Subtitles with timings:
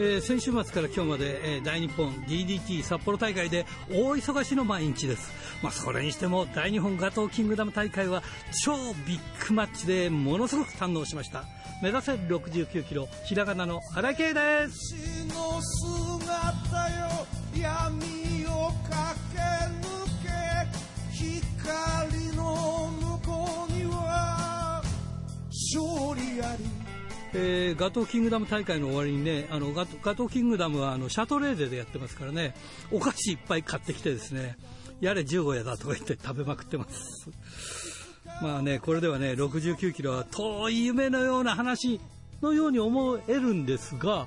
[0.00, 5.32] えー、先週末から今日まで、えー、大日本 DDT 札幌大会で大忙しの毎日です。
[5.62, 8.22] まあ、それにしても大日本ガトーキングダム大会は
[8.64, 8.76] 超
[9.06, 11.44] ビッグマッチでものすごく堪能しました。
[11.82, 14.94] 目指せ69キロ、ひらがなの荒井圭です。
[27.34, 32.54] えー、ガトーキングダム大会の終わりにね、あのガトガトーキングダムはあのシャトレーゼでやってますからね、
[32.90, 34.56] お菓子いっぱい買ってきてですね、
[35.00, 37.30] やれ15やだとか言って食べまくってます。
[38.42, 42.00] まあね、これではね、69キロは遠い夢のような話
[42.40, 44.26] のように思えるんですが、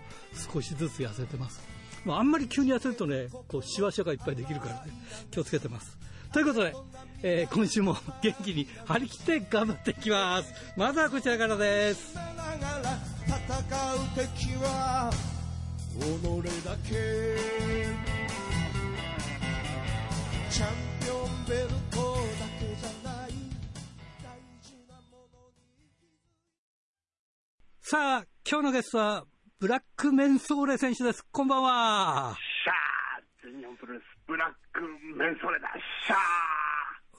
[0.53, 1.61] 少しずつ痩せてます。
[2.05, 4.91] まあ、あんまり急に痩せるとね、こう、シワシワがいっぱいできるからね、
[5.29, 5.97] 気をつけてます。
[6.33, 6.73] ということで、
[7.23, 10.53] えー、今週も元気に張り切って頑張っていきます。
[10.75, 12.15] まずはこちらからです。
[13.51, 15.11] 戦う敵は
[15.99, 16.91] 己だけ
[20.49, 20.69] チャン
[20.99, 23.31] ピオンベルトだけじゃない
[24.21, 25.89] 大事なものに
[27.81, 29.25] さあ今日のゲストは
[29.59, 34.81] ブラックメンソーレ選手ですこんばんはシャー全日本プロレスブラック
[35.17, 35.67] メンソーレだ
[36.07, 36.60] シャー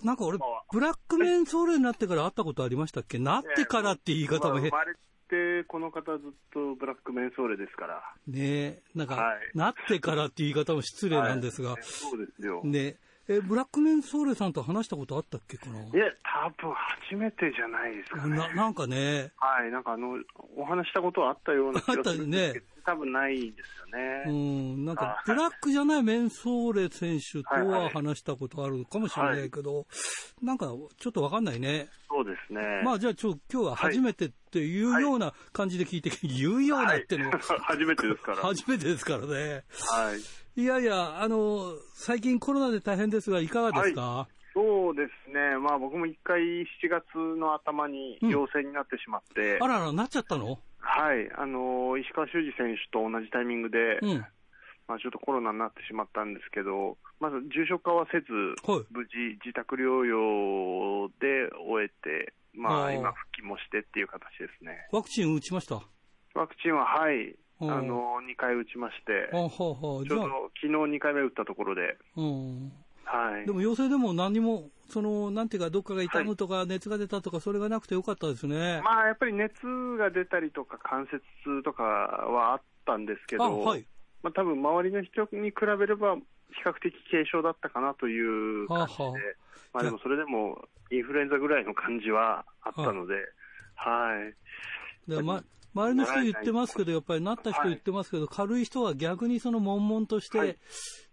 [0.03, 0.39] なんか俺、
[0.73, 3.19] ブラックメンソーレになってから会ったことありましたっけ？
[3.19, 4.95] なってからって言い方も生まれ
[5.29, 8.03] て、この方ずっとブラックメンソーレですから。
[8.27, 11.73] ねなんか、はい、なってからって言い方も失礼なんですが。
[11.73, 12.61] はい、そうですよ。
[12.65, 15.79] ねえ、ブラックメンソーレさんと話したことあったっけかな？
[15.79, 18.37] いや、多分初めてじゃないですかね。
[18.37, 19.31] ななんかね。
[19.37, 20.19] はい、なんかあの、
[20.57, 24.25] お話したことはあったような気がするんですけど、ね、多分ないんですよね。
[24.27, 29.85] うん、なんか、ブラックじゃないメンソーレ選手とは話したことあるかもしれないけど、はいは
[30.43, 30.67] い、なんか、
[30.99, 31.89] ちょっとわかんないね。
[32.09, 32.83] そうですね。
[32.85, 38.39] まあ、じゃあ、ちょ、今日は初めてっていうような感じで聞いて、はい、言うようなってのは、 初めてですから。
[38.43, 39.65] 初めてですからね。
[39.91, 40.42] はい。
[40.55, 44.35] いやいや、あの、最近コロナで大変ですが、いかがですか、はい。
[44.53, 50.59] そうですね、まあ、僕も一回7月の頭に陽性になってしまって、うん、あらら、なっちゃったの？
[50.79, 54.19] はい、あの石川修司選手と同じタイミングで、うん、
[54.87, 58.27] まあ、ちょっとコロナになってしまったんですけど、まず重症化はせず、
[58.71, 64.87] はい、無事、自宅療養で終えて、まあ、今、復帰もしてっていう形ですね。
[64.93, 65.81] ワクチン打ちました？
[66.35, 67.37] ワクチンは、はい、
[67.71, 71.97] あの2回打ちまして、ちょうど昨日2回目打ったところで、
[73.05, 79.55] はい、でも陽性でも何も、そのなんていうか、どっかが痛むとか、熱が出たとか、それがなくてよかったですね、まあ、やっぱり熱
[79.99, 83.87] が出たりとか、関節痛とかはあったんですけど、はい。
[84.23, 86.23] まあ多分周りの人に比べれば、比
[86.65, 89.21] 較的軽症だったかなという感じで、はあはあ、
[89.73, 93.15] まあ、でもそれでもインフルエンザぐらいの感じはあったので、
[93.75, 94.21] は
[95.09, 95.11] い。
[95.11, 95.43] でま
[95.75, 100.59] 周りの人言ってますけど、やっぱりなった人言ってますけど、軽い人は逆にその悶々として、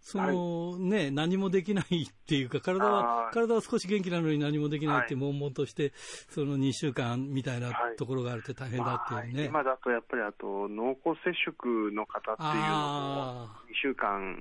[0.00, 5.92] そのね、何もできないっていうか、体は、体は少し元気なのに何もできないって悶々として、
[6.28, 9.44] その2週間みたいなところがあるって大変だっていうね。
[9.46, 14.40] 今だとやっぱりあと、濃厚接触の方っていうのも、2週間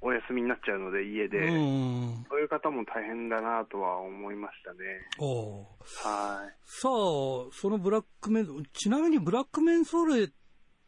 [0.00, 1.48] お休みになっちゃうので、家で、
[2.28, 4.78] そういう方も大変だなとは思いましたね。
[5.18, 10.32] はい、さあ、そのブラックメン、ちなみにブラックメンソーレ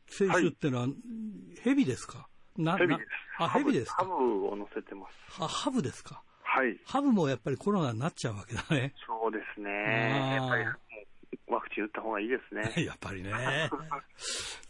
[0.06, 0.88] 選手ってのは、
[1.62, 2.28] ヘビですか？
[2.56, 3.08] ヘビです。
[3.38, 3.96] あ、ヘビですか？
[3.96, 5.42] ハブを乗せてます。
[5.42, 6.22] あ、ハブですか？
[6.42, 6.78] はい。
[6.84, 8.94] ハブもやっぱりコロナになっちゃうわけだね。
[9.06, 9.70] そうですね。
[10.34, 10.64] やっぱり
[11.46, 12.72] ワクチン打った方がいいですね。
[12.84, 13.30] やっぱりね。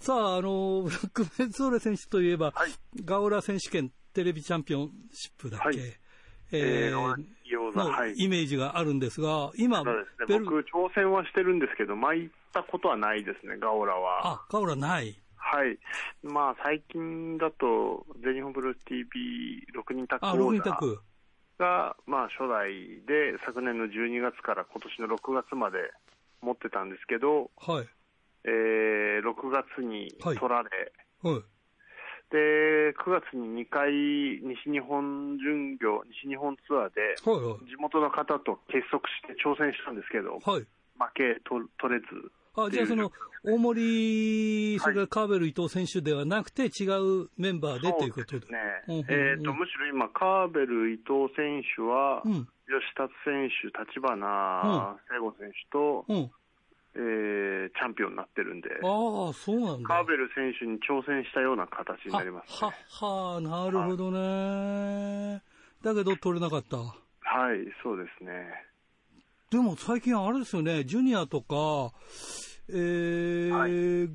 [0.00, 2.70] さあ、あの、ブラックメンソーレ選手といえば、はい、
[3.04, 5.78] ガオラ選手権テレビチャンピオンシップだっけ、はい、
[6.50, 7.16] えー、の
[8.16, 9.92] イメージがあるんですが、今、ね、
[10.26, 14.26] 僕、挑戦はしてるんですけど、巻いたことはないですね、ガオラは。
[14.26, 15.16] あ、ガオラない。
[15.36, 15.78] はい。
[16.24, 20.96] まあ、最近だと、全日本ブルース TV6 人タッグオーダー
[21.60, 22.72] が、まあ、初代
[23.06, 25.78] で、昨年の12月から今年の6月まで
[26.42, 27.86] 持ってたんですけど、はい。
[28.42, 30.92] えー、6月に取られ、
[31.22, 31.42] はい、はい
[32.30, 33.90] で、9月に2回、
[34.42, 40.66] 西日本巡業、西日本ツアーで、地元の方と結束して挑戦したんですけど、はい、負
[41.14, 42.06] けと取れず。
[42.56, 43.12] あじゃあ、その
[43.44, 48.46] 大森、それからカーベル伊藤選手ではなくて、違うメンバーでということで。
[48.48, 48.58] ね、
[49.08, 52.32] えーと、むしろ今、カーベル伊藤選手は、うん、
[52.66, 56.30] 吉達選手、立花聖吾選手と、うん
[57.00, 59.88] えー、チャンピオンになってるんで、ああ、そうなんだ。
[59.88, 65.40] カーベル選手に挑戦したような形になります、ね、は、は、なるほどね。
[65.82, 66.76] だけど取れなかった。
[66.76, 68.32] はい、そうですね。
[69.50, 71.94] でも最近あれですよね、ジュニアとか、
[72.68, 74.10] えー、はい、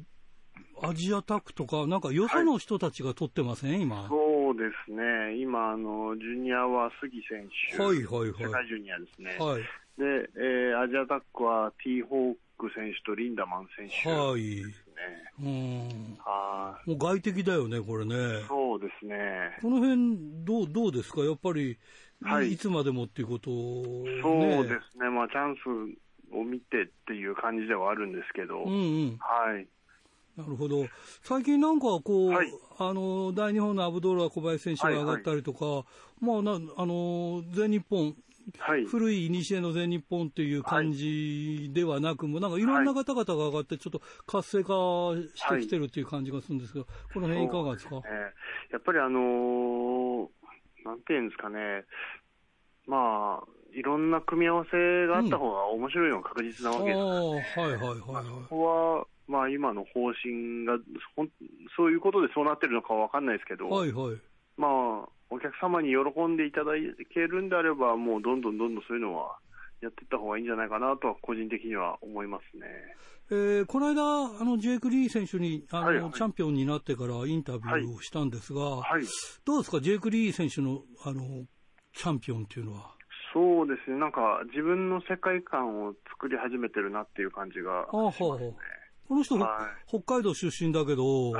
[0.86, 4.08] アジアタックとか、なんかよその人たちが取ってません、はい、今。
[4.10, 5.38] そうですね。
[5.38, 7.82] 今、あの、ジュニアは杉選手。
[7.82, 8.44] はいはいはい。
[8.44, 9.38] 世界ジュニアですね。
[9.40, 9.62] はい。
[9.98, 12.36] で、えー、アジアタックはティーホー
[12.68, 14.62] ク選手とリンダマン選手、ね、はい。
[15.42, 16.18] うん。
[16.20, 16.90] はい。
[16.90, 18.16] もう外敵だよね、これね。
[18.48, 19.58] そうですね。
[19.62, 21.22] この辺、どう、どうですか？
[21.22, 21.78] やっぱり、
[22.22, 23.56] はい、いつまでもっていうこと、ね、
[24.22, 25.10] そうですね。
[25.10, 28.64] まあ、チャンスを見てっていう感じではあるんですけど。
[28.64, 28.76] うんう
[29.08, 29.18] ん。
[29.20, 29.68] はい。
[30.36, 30.86] なるほど。
[31.22, 38.16] 最近なんかこう、はい、あの、大日本のアブドーラ小林選手が上がったりとか、はいはい、まあな、あの、全日本、
[38.58, 44.74] はい、古い西の全日本という感じではなく、もなんかいろんな方々が上がって、ちょっと活性化
[45.36, 48.02] してきてるっていう感じがするんですが、この辺いかがですか、ね、
[48.72, 50.28] やっぱりあのー、
[50.86, 51.86] なんていうんですかね、
[52.88, 53.44] まあ、
[53.74, 60.78] いろんな組み合わせがあった方が面白いのは確実なわけです、ね、うん、はいはいはい、はい、そこはまあ、今の方針が、
[61.76, 64.18] そういうことでそうなってるのかわかんないですけど、はいはい、
[64.58, 66.74] まあ、お客様に喜んでいただ
[67.14, 69.38] けるんであれば、もうどんどんどんどんそういうのは
[69.82, 72.68] やっていった方がいいんじゃないかなとは、個人的には思いますね。
[73.32, 79.04] えー、この間、あのジェイク・リー選手にあの、はいはい、チャンピオンになってからインタビューをしたんですが、はいはい、
[79.46, 81.46] どうですか、ジェイク・リー選手のあの
[81.94, 82.94] チャンピオンっていうのは。
[83.34, 88.54] そうですね、なんか自分の世界観を作り始めてるなっていう感じがしますね。
[89.08, 91.40] この人、はい、北海道出身だけど、は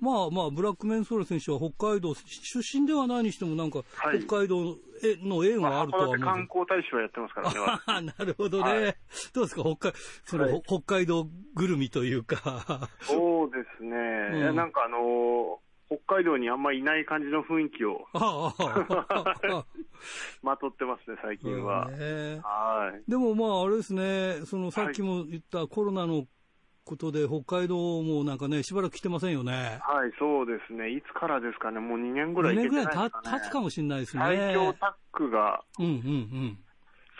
[0.00, 3.82] まあまあ、ブラックメンソーレ選手は北海道出身ではないにしても、なんか、
[4.26, 4.76] 北海道
[5.22, 8.12] の縁はあるとは思う、まあ、観光大使はやってますからね。
[8.18, 8.70] なるほどね。
[8.70, 8.96] はい、
[9.32, 12.88] どうですか、北海その、北海道ぐるみというか。
[13.00, 13.96] そうですね。
[14.48, 18.06] うん、なんかあのー北海道にあんまりいない感じの雰囲気を
[20.42, 21.86] まとってますね、最近は。
[21.86, 23.10] はい。
[23.10, 26.26] でもまあ、あれですね、そのさっきも言ったコロナの
[26.86, 29.80] ことで、北海道もなんかね、しばらく来てませんよね。
[29.82, 30.90] はい、そうですね。
[30.90, 34.22] いつからですかね、もう2年ぐらい、ね、2年ぐらい経つかもしれないですね。
[34.22, 36.58] 最強タックが、うんうんうん。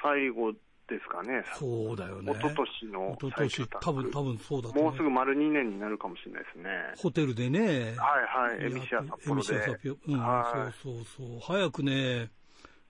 [0.00, 1.42] 最後ですかね。
[1.54, 2.32] そうだよね。
[2.32, 3.16] 一昨年の。
[3.18, 6.70] 一昨年、多分、多分そうだと、もうすぐ丸2年になるかもしれないですね。
[6.98, 7.60] ホテルでね。
[7.60, 9.54] はいはい、エミシア札幌で。
[9.54, 9.96] エミシア札幌。
[10.06, 11.40] うん、はい、そうそうそう。
[11.40, 12.30] 早くね、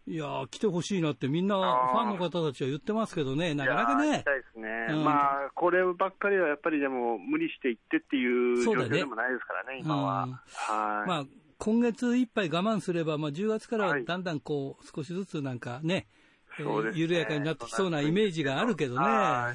[0.09, 4.23] いや来てほしいなってみんなファンの方たちは言ってますけどね、なかなかね。
[4.23, 4.69] たいですね。
[4.91, 10.25] うん、まあ、こればっかりはやっぱりでも無理していってっていう状況でもないですからね、ね今は。
[10.25, 11.09] うん、はい。
[11.09, 11.25] まあ、
[11.59, 16.07] 今月いっぱい我慢すれば、まあ、10月からだんだんこう、少しずつなんかね、
[16.61, 19.01] えー、緩やかになってきそうなイメージがあるけどね。
[19.01, 19.55] は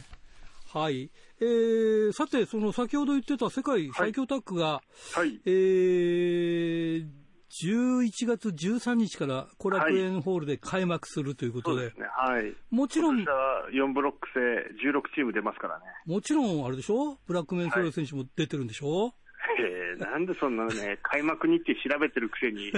[0.74, 0.78] い。
[0.78, 1.12] はい。
[1.40, 4.82] えー、さて、その先ほど言ってた世界最強タッグが、
[5.14, 7.08] はい、えー、
[7.52, 14.40] 11月13日から後楽園ホールで開幕するということで、はい、ね、はい、もちろん、4ブロック制
[14.88, 15.86] 16チーム出ますからね。
[16.06, 19.14] もちろん、あれでしょ、ブラックメンソール選手も出てるんでしょ、
[19.60, 22.72] えー、なんでそんなね、開幕日程調べてるくせに、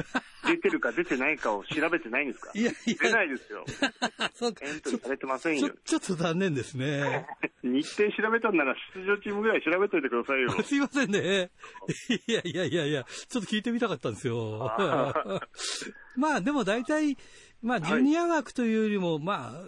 [0.48, 2.96] 出てるか出てないかを調べてないんですかいやいや。
[3.02, 3.66] 出ないですよ。
[4.34, 4.66] そうか。
[4.66, 5.70] エントリーされてませんよ。
[5.84, 7.26] ちょっと残念ですね。
[7.64, 10.52] 日程調べたんなら出場チームぐらい調べといてくださいよ。
[10.64, 11.52] すいませんね。
[12.28, 14.72] いやいやいやいや、ちょっと聞いてみたかったんですよ。
[16.16, 17.18] まあでも大体、
[17.62, 19.68] まあジュニア枠というよりも、まあ、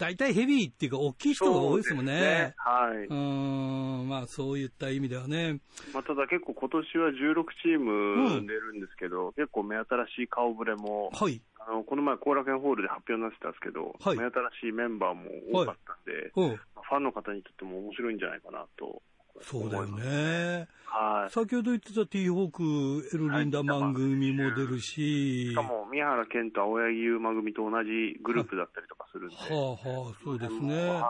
[0.00, 2.14] 大体ヘビーっていうか、大きい人が多いですもんね。
[2.18, 3.06] ねはい。
[3.06, 5.60] うん、まあそういった意味ではね。
[5.92, 9.84] まあただ結構今年は16チーム出るんですけど、うん、結構目新
[10.16, 11.42] しい顔ぶれも、はい。
[11.58, 14.16] あの、この前後楽園ホールで発表になってたんですけど、はい。
[14.16, 19.02] 目新しいメンバーも多かったんで、はい、うん、ファンの方にとっても面白いんじゃないかなと
[19.42, 20.68] そうだよね。
[20.86, 21.30] はい。
[21.30, 29.36] 先ほど言ってたティーホーク、エルリンダマン組も出るし、しかも、宮原健と青柳優馬組と同じグループだったりとかするんで。
[29.36, 31.02] はあはあ、そうですね。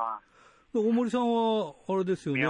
[0.72, 2.40] 大森さんは、あれですよね。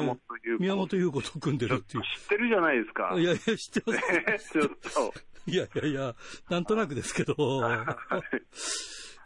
[0.59, 2.03] 宮本優子と組んでるっていう。
[2.03, 3.15] 知ってるじゃないですか。
[3.17, 4.53] いやいや、知ってます。
[4.53, 5.15] ちょっと。
[5.47, 6.15] いやいやいや、
[6.51, 7.35] なんとなくですけど。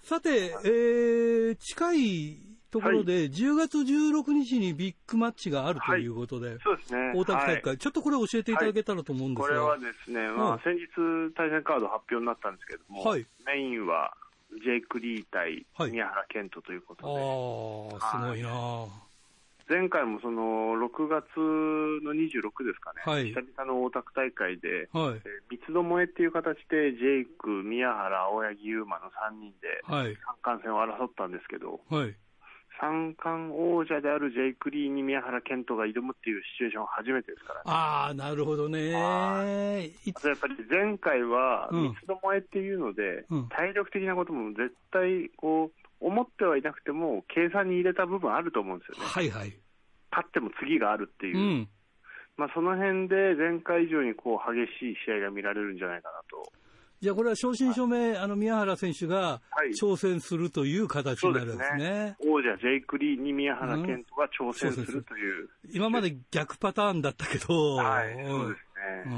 [0.02, 7.12] さて、えー、近いところで、はい、10月16日にビッグマッチがあるということで、はい、そうですね。
[7.14, 10.88] 大田大会、はい、ちょっとこれ教えていただけたらと思うんですが、これはですね、まあ、先日
[11.37, 14.16] 対戦カード発表になったんですけども、はい、メインは
[14.64, 18.00] ジェイク・リー対宮原健人ということで。
[18.02, 19.04] ああ、すごいな
[19.69, 21.25] 前回もその6月
[22.04, 32.14] の26ですかね、はい、久々の大田区大会で、はい、え三つどもえっていう形で、ジェイク、宮原、青柳優馬の3人で、三冠戦を争ったんですけど、はい、
[32.81, 37.62] 三冠王者であるジェイク・リーに宮原健人が挑むっていうシチュエーション初めてですからね。
[37.66, 38.90] ああ、なるほどね。
[38.90, 49.04] やっぱり前回は三つどもえっていうので、うん、体力的なことも絶対こう、思ってはいなくても、計算に入れた部分あると思うんですよね。
[49.07, 49.57] はいはい。
[50.11, 51.38] 勝っても次があるっていう。
[51.38, 51.69] うん
[52.37, 56.52] まあ、その辺で前回以上にこう激しい試合が見られるんじゃないかなと。
[57.04, 59.42] じゃあこれは正真正銘、あの宮原選手が
[59.78, 61.84] 挑戦するという形になるんですね。
[61.84, 62.16] ね。
[62.26, 68.64] 王者ジェイク・リーに宮原健人が挑戦するという、うん、今まで逆パターンだったけど、はい、そうです
[69.06, 69.08] う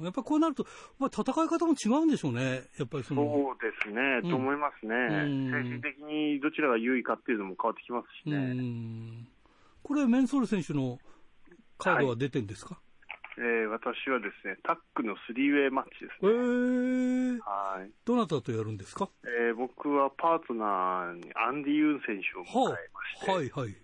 [0.00, 0.66] ん、やっぱこうなると、
[0.98, 3.22] まあ、戦い方も違うんでしょうね、やっぱりその。
[3.24, 9.26] そうですね、うん、と思いますね、精神的にどちらが優位かっていうのも変わってきますしね。
[9.82, 10.98] これ、メンソール選手の
[11.76, 12.85] カードは出てるんですか、はい
[13.38, 16.30] えー、私はですね、タックのスリーウェイマッチですね。
[16.30, 17.90] えー、はい。
[18.04, 19.10] どなたとやるんですか？
[19.24, 23.76] えー、僕はパートナーにアンディ・ユン選手を迎えまして、ははいはい。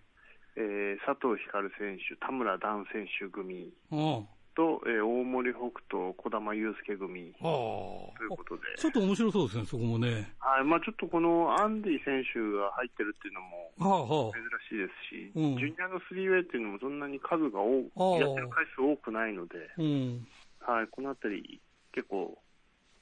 [0.56, 3.72] えー、佐藤光選手、田村段選手組。
[3.90, 8.62] ああと、えー、大森北斗、児玉悠介組ということで。
[8.78, 10.32] ちょっと面白そうですね、そこもね。
[10.38, 20.26] はい、まあちょっとこのアンディ選手が入ってるっていうのも珍しいですし、はあはあ、ジュニアのスリーウェイっていうのもそんなに数が多、やってる回数多くないので、うん、
[20.60, 21.60] はい、このあたり
[21.92, 22.38] 結構、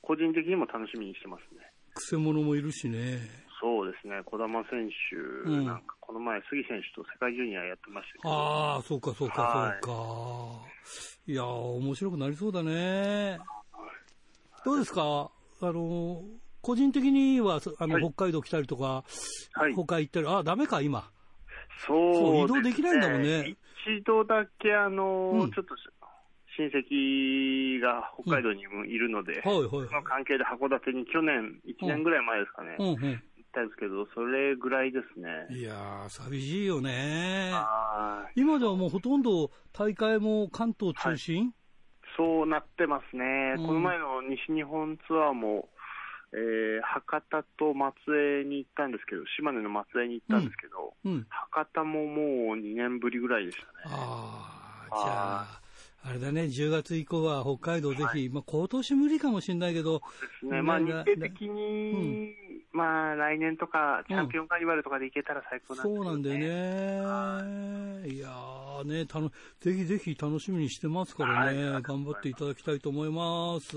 [0.02, 1.70] 個人的にも楽しみにしてますね。
[1.94, 3.49] くせ者もいるしね。
[3.60, 8.30] そうですね、児玉選手、うん、なんかこの前、杉選手と世界ジュニアやってましたけど。
[8.32, 10.70] ああ、そうか、そうか、はい、そうか。
[11.26, 13.38] いやー、面白くなりそうだね。
[14.64, 15.30] どうですか？
[15.62, 16.22] あの、
[16.62, 19.04] 個人的には、あの、はい、北海道来たりとか、
[19.52, 21.10] はい、他行ったり、あ、ダメか、今。
[21.86, 23.56] そう、ね、移動できないんだもんね。
[23.86, 25.74] 一度だけ、あの、うん、ちょっと、
[26.58, 35.46] 親戚が北海道にもいるので、うん、はいはい、その関係で函館に去年、1年ぐらい前ですかね、うんうん、行ったんですけど、それぐらいですね。
[35.50, 37.52] いやー、寂しいよね。
[38.36, 41.52] 今ではもうほとんど大会も関東中心、はい、
[42.16, 45.68] そうなってますね、うん、この前の西日本ツアーも、
[46.32, 51.12] えー、博多と松江に行ったんですけど、島根の松江に行ったんですけど、うん。
[51.12, 52.22] うん、博多もも
[52.54, 53.70] う2年ぶりぐらいでしたね。
[53.86, 55.69] ああ、じゃあ、
[56.02, 60.06] あれだね、10月以降は北海道ぜひ、はい、まあ今年無理かもしれないけど、そ
[60.46, 62.34] うですね、まあ日程的に、
[62.72, 68.08] まあ来年とか、チャンピオンカーニバルとかで行けたら最高なんで、ね、そうなんだよね。
[68.08, 68.18] い。
[68.18, 69.30] やーね、たの、
[69.60, 73.76] ぜひぜひ楽しみにしてますからね、はい、頑張っていただきたいと思います。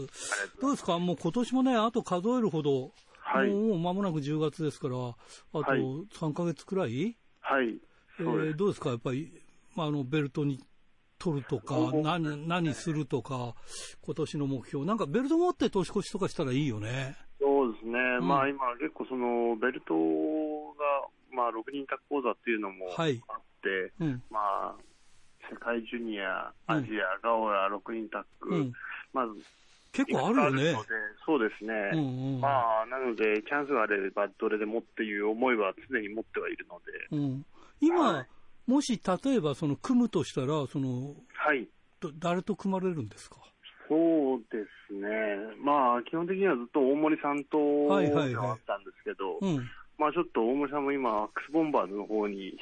[0.61, 0.97] どうですか？
[0.99, 5.15] もう今年もね、あと数えるほど、はい、もう間もなく10月ですから、あ
[5.51, 7.17] と3か月くらい？
[7.41, 7.75] はい。
[8.19, 8.91] えー、どうですか？
[8.91, 9.33] やっぱり、
[9.75, 10.59] まあ、あの、ベルトに
[11.23, 13.55] 取るとか、何、何するとか、
[14.01, 14.85] 今年の目標。
[14.85, 17.15] なんかベルト持って年越しとかしたらいいよね。
[17.39, 17.97] そうですね。
[18.19, 23.21] うん、まあ今結構その、ベルトが、まあ6人タッ講座っていうのもあって、はい
[24.01, 24.75] うん、まあ、
[25.49, 28.73] 世界ジュニア、アジア、ガオラ、6人タック、うん、
[29.13, 29.33] まず、
[29.93, 30.75] 結構あるよね。
[31.25, 31.73] そうですね。
[31.93, 37.15] うんうん、まあ、なので、チャンスがあればどれでもっていう思いは常に持ってはいるので。
[37.15, 37.45] うん、
[37.79, 38.27] 今、はい
[38.67, 41.67] もし例えばその組むとしたら、その、はい。
[42.19, 43.37] 誰と組まれるんですか？
[43.87, 45.09] そうですね。
[45.63, 47.57] まあ、基本的にはずっと大森さんと
[48.01, 52.57] ではあったんですけど、はいはいはいうん、まあちょっと大森さんも今、アックスボンバーズの方に、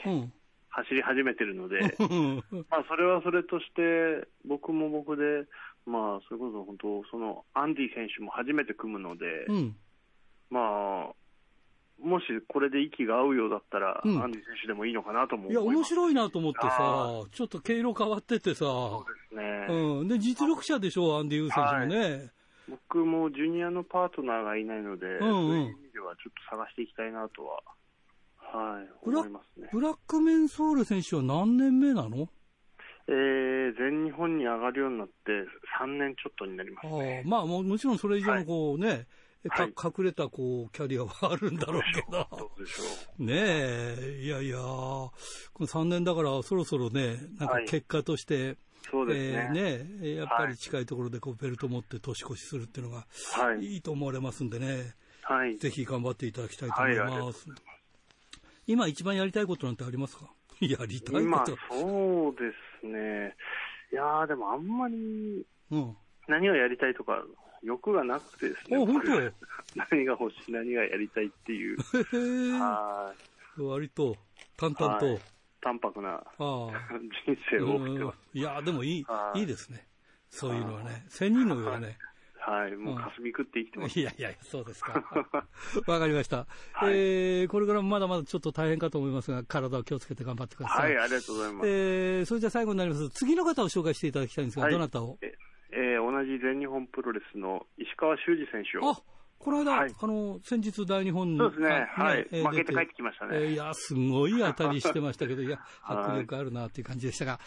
[0.69, 1.79] 走り始めてるので、
[2.69, 5.45] まあそれはそれとして、僕も僕で、
[5.85, 9.75] まあそれこそ本当、そのアンディ選手も初めて組むので、うん、
[10.49, 11.13] まあ、
[12.03, 19.67] もしこれで息が合うようだったら、うん、アンディ選手でもいいのかなと思いや、面白いなと思ってさ、ちょっと毛色変わっててさ、そうですね。
[19.69, 20.07] うん。
[20.07, 22.31] で、実力者でしょ、アンディ・ユー選手もね、はい。
[22.69, 27.61] 僕もジュニアのパートナーがいないので、うんうん、そういう意味ではちょっと探していきたいなとは、
[28.37, 29.69] はい、思いますね。
[29.71, 32.27] ブラックメンソール選手は何年目なの？
[33.07, 35.13] えー、全日本に上がるようになって
[35.81, 37.23] 3年ちょっとになりますね。
[37.25, 39.07] あまあも、もちろんそれ以上のこうね、はい
[39.49, 42.51] はい、隠れたこうキャリアはあるんだろうけど、
[43.17, 45.11] ねえ、いやいや、こ
[45.59, 48.57] の3年だから、そろそろね、なんか結果として、はい
[48.89, 57.49] そうですね,、えー、ねやっぱり近いところでこうベルト持って年越しするっていうのが、はい、いいと思われますんでね、はい、ぜひ頑張っていただきたいと思います。
[57.49, 57.59] はい、
[58.67, 60.25] 今一番やりたいことなんてありますか？
[60.59, 61.57] やりたいこと。
[61.69, 63.35] そうですね。
[63.91, 65.45] いやでもあんまり、
[66.27, 67.23] 何をやりたいとか、
[67.63, 68.77] 欲がなくてですね。
[68.77, 69.11] 本当？
[69.91, 71.77] 何が欲しい、何がやりたいっていう。
[72.59, 73.13] は
[73.57, 73.61] い。
[73.61, 74.15] 割と、
[74.57, 75.19] 淡々と。
[75.61, 78.17] 淡白な人生を送ってます。
[78.33, 79.87] いや、でもいい、いいですね。
[80.29, 81.05] そういうのはね。
[81.07, 81.97] 仙人のようね。
[82.39, 83.99] はい、もう霞食って生きてます。
[83.99, 84.93] いやいや、そうですか。
[85.85, 86.47] わかりました。
[86.73, 90.95] はい、えー、これからもまだまだちょっと大変かと思いますが、体を気をつけて頑張ってください。
[90.95, 91.69] はい、ありがとうございます。
[91.69, 93.09] えー、それじゃ最後になります。
[93.11, 95.19] 次の方を紹介していただきたいんですが、はい、どなたを？
[95.21, 98.91] えー、同じ全日本プロレスの石川修司選手を。
[98.91, 99.01] あ、
[99.39, 103.37] この間、はい、あの、先日大日本そうですね、はい、負けて帰ってきましたね。
[103.37, 107.39] えー、いや、すごい当たりしてましたけど、いや、迫力あるなっていう感じでしたが、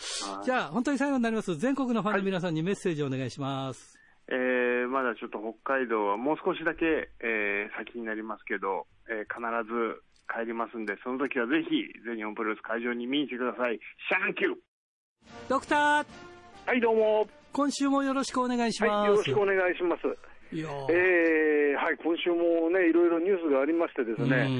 [0.43, 3.99] じゃあ、本当に最後になります、全国のファンの皆さんにメッセージをお願いします。
[4.28, 13.78] はい、えー、まだちょっと北海道はもう少しだけ、えー、先になりますけど、えー、必ず帰りますんで、その時はぜひ、全日本プロレス会場に見に来てください。
[14.09, 14.54] シャンキュー
[15.49, 16.07] ドクター
[16.66, 17.44] はい、どうも。
[17.54, 18.90] 今週もよろしくお願いします。
[18.90, 20.02] はい、よろしくお願いします。
[20.50, 24.50] いやえー、はい、今週もね、いろいろニュースがありましてですね、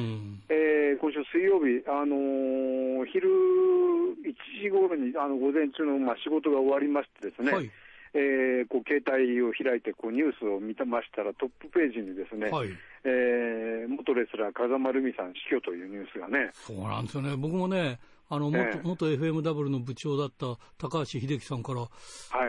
[0.49, 3.27] えー、今週水曜日、あのー、昼
[4.23, 7.71] 1時頃に、あの、午前中の、まあ、仕事が終わりましてですね、はい、
[8.15, 12.71] えー、こう携帯を開いてこうニュースを見てましたら、トップページにですね、はい、
[13.03, 16.51] えー、元レスラー、風間ルミさん死去というニュースがね。
[16.55, 17.35] そうなんですよね。
[17.35, 17.99] 僕もね、
[18.29, 21.91] あの元、元 FMW の部長だった高橋秀樹さんから、はい。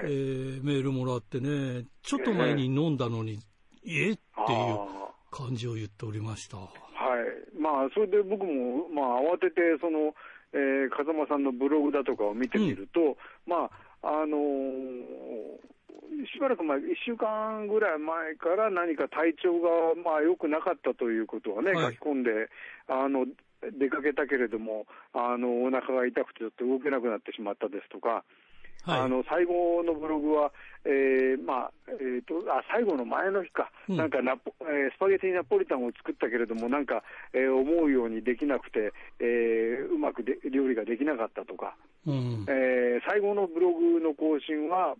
[0.04, 3.40] えー、メールもらってね、ちょっと前に飲んだのに、
[3.86, 4.10] え？
[4.10, 4.80] えっていう
[5.32, 6.58] 感じを言っておりました。
[6.58, 7.60] はい。
[7.60, 10.16] まあ、それで僕も、まあ、慌てて、その、
[10.54, 13.16] えー、風間さんのブログだとかを見てみると、うん、
[13.46, 13.70] ま
[14.02, 15.66] あ、あのー、
[16.32, 19.70] しばらく前、1週間ぐらい前から何か体調が
[20.02, 22.50] まあ良くなかったということはね、はい、書き込んで、
[22.88, 23.26] あの
[23.74, 28.24] 出かけたけれども、あのお腹が痛くてちょっと動けなくなってしまったですとか、
[28.86, 30.52] はい、あの最後のブログは、
[30.86, 37.04] えーまあえーと、あ最後の前の日か、うん、なんかナポ、えー、スパゲティナポリタンを作ったけれども、なんか、
[37.34, 44.96] えー、思うようにできなくて、えー、うまくで料理ができなかったとか、うん、えー、最後のブログの更新は、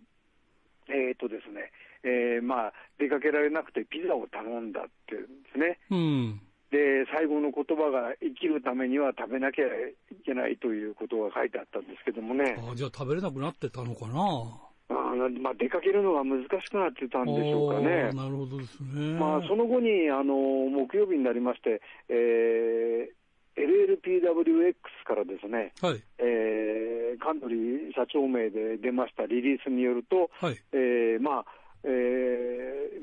[0.88, 1.70] えーとですね
[2.06, 5.78] えーまあ、出かけられなくてピザを頼んだってですね。
[5.90, 9.68] うんで最後の言葉が生きるためには食べなきゃい
[10.24, 12.56] けないということが書いてあったんですけどもね。
[12.58, 14.66] あじゃあ食べれなくなってたのかな？
[14.88, 14.94] あ
[15.40, 18.12] まあ、出かけるのが難しくなってたんでしょうかね。
[18.12, 19.18] なるほどですね。
[19.18, 20.34] まあ、その後に、あの、
[20.70, 31.44] 木曜日になりまして、えー、LLPWX からですね、はい、えー、カントリー社長名で出ましたリリースによると、はい、えー、まあ、
[31.82, 31.88] え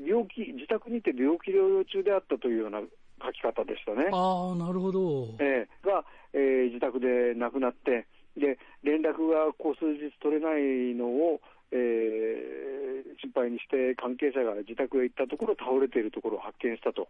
[0.00, 2.80] ー、病気、自宅にて病気療養中であったというような
[3.24, 4.08] 書き方でしたね。
[4.12, 5.34] ああ、なるほど。
[5.40, 8.06] えー、が、えー、自宅で亡くなって、
[8.36, 17.08] で、連絡がこう数日取れないのを、えー、心配にして関係者が自宅へ行ったところ、倒れているところを発見したと。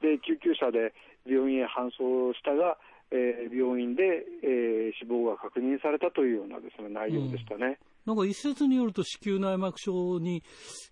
[0.00, 0.94] で、救急車で
[1.26, 2.78] 病院へ搬送したが、
[3.12, 7.66] えー、病院で、えー、死亡が確認されたというようなです、ね、内容でしたね。
[7.66, 7.76] うん、
[8.06, 10.42] なんか一説によると、子宮内膜症に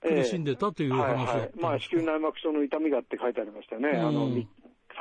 [0.00, 4.46] 苦しんでたという話、えーはいはい、まあ、子宮内膜症の痛みがって書いてありましたね、うん、あの3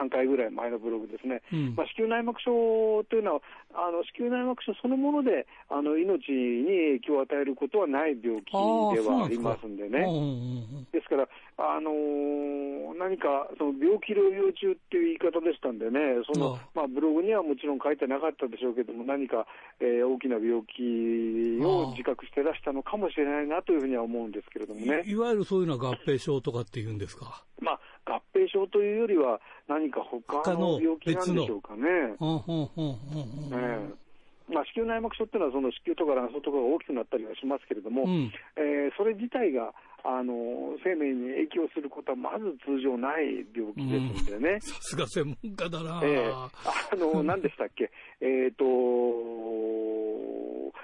[0.08, 3.42] 回ぐらい前のブログですね、うん、まあ、子宮内膜症というのは、
[3.74, 10.06] あの子宮内膜症そのものであの命に影響を与えることはない病気ではありますんでね。
[10.92, 16.00] ですから、あのー、何かその病気療養中っていう言い方でしたんでね、
[16.32, 19.48] そのまあ、ブログにはもちろん書いてなかったでしょうけども、何か、
[19.80, 25.04] えー、大きな病気を自覚してらしたのかもしれないなというふうには思うんですけれどもね。
[25.06, 27.44] いわゆるそういうのは合併症とかっていうんですか？
[27.62, 32.16] まあ合併症というよりは、何か他の病気なんでしょうかね。
[34.50, 40.34] まあ、子宮内膜症っていうのは、その子宮とか卵巣とかが大きくなったりはしますけれども、うん、えー、それ自体があの
[40.84, 44.60] 生命に影響することはまず通常ない病気ですのでね。
[44.62, 46.02] さすが専門家だな。
[46.04, 48.66] えー、あの、 何でしたっけ、えっと、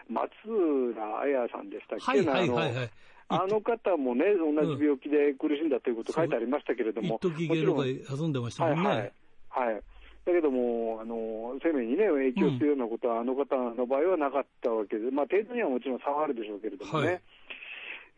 [0.10, 2.90] 松浦綾さんでしたっけ、はいはいはいはい、
[3.28, 8.90] あの方もね、同じ病気で苦しんだということ書いてありましたけれども、一時芸能界遊んでましたもんね。
[8.90, 9.12] はい、はい。
[9.50, 9.82] はい。
[10.26, 17.08] だけども、あの生命に、ね、影響するようなことは、うん、あの方の場合はなかったわけで、まあ、程度にはもちろん差はあるでしょうけれどもね。
[17.08, 17.22] はい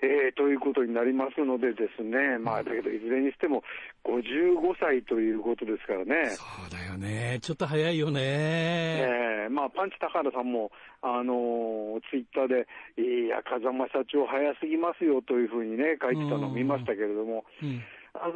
[0.02, 3.64] えー、ということになりますのでですね、まあ、だけどいずれにしても
[4.06, 6.30] 55歳ということですからね。
[6.30, 7.40] そうだよね。
[7.42, 8.22] ちょっと早いよね。
[8.22, 12.68] えー、まあ、パンチ高原さんも、あのー、ツイッターで、
[13.02, 17.82] いや、風間社長早すぎますよというふうにね、書いてたのを見ましたけれども、うん、
[18.14, 18.34] あの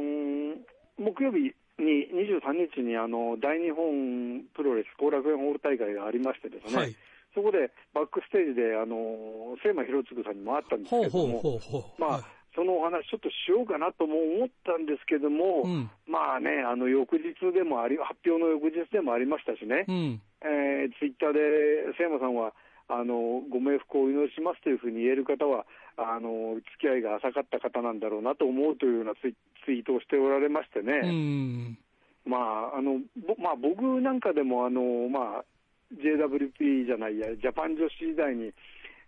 [0.00, 0.56] ー、
[0.98, 6.96] 木曜日に23日にあの大日本プロレス後楽園ホール大会がありましてですね、はい
[7.34, 11.60] そこでバックステージで、あの、聖間博次さんにも会ったんですけども、
[11.98, 21.40] まあ、そのお話ちょっとしようかなとも思ったんですけども、うん、まあね、あの、翌日でもあり、発表の翌日でもありましたしね、うん、えー、ツイッターで
[21.98, 22.54] 聖間さんは、
[22.86, 25.66] あの、ご冥福をお祈りしますというふうに言える方は、
[25.96, 31.78] あの、付き合いが浅かった方なんだろうなと思うというようなツイツイートをしておられましてね、うん、
[32.26, 32.36] ま
[32.74, 33.00] あ、あの、
[33.38, 35.44] まあ、僕なんかでも、あの、まあ、
[36.00, 38.52] JWP じゃないや、ジャパン女子時代に、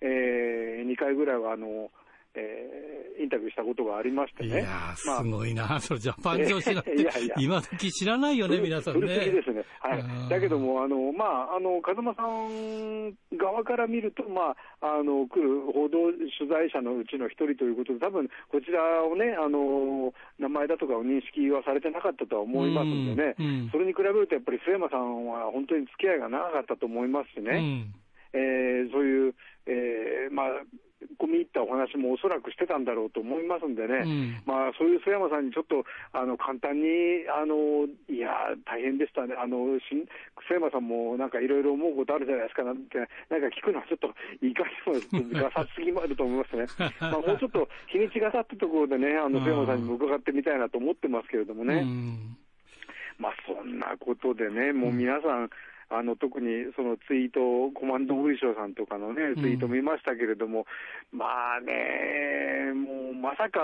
[0.00, 1.90] えー、2回ぐらいはあの、
[2.36, 4.60] えー、インタビューしたことがありましてね。
[4.60, 9.06] いやすごいな、 まあ、それジャパン女子なんて、いやいや今時知らないよね、皆さんね。
[9.06, 9.64] ですね。
[9.80, 10.28] はい。
[10.28, 27.50] だけども、あの、まあ、あの、風間さん側から見ると、まあ、あの、来る報道取材者のうちの一人ということで、多分、こちらをね、あの、名前だとかを認識はされてなかったとは思いますんでね、うんうん、それに比べると、やっぱり須山さんは本当に付き合いが長かったと思いますしね。
[27.56, 29.34] うんえー、そういう、
[29.66, 30.46] えー、まあ、
[31.20, 38.32] 込み入ったお話もおそらくしてたんだろうと思いますんでね、うん、まあ、そういう須山さんにちょっとあの簡単に、あのいや、
[38.64, 40.08] 大変でしたね、あの須
[40.48, 42.64] 山さんもなんかいろいろ思うことあるじゃないですか。
[42.64, 42.96] なんて、
[43.28, 44.08] なんか聞くのはちょっと
[44.40, 44.64] いか
[45.20, 46.64] にもがさすぎまると思いますね、
[47.00, 51.82] まあ、もうちょっと日にちが経ったところでね、あの須山さんにも伺ってみたいなと思ってますけれどもね。
[51.82, 52.36] うん、
[53.18, 55.50] まあそんなことでね、もう皆さん、
[55.88, 60.66] あの特にそのツイート、コマンド文章さんとかのね、ツイート見ましたけれども、
[61.12, 63.60] うん、まあね、もうまさか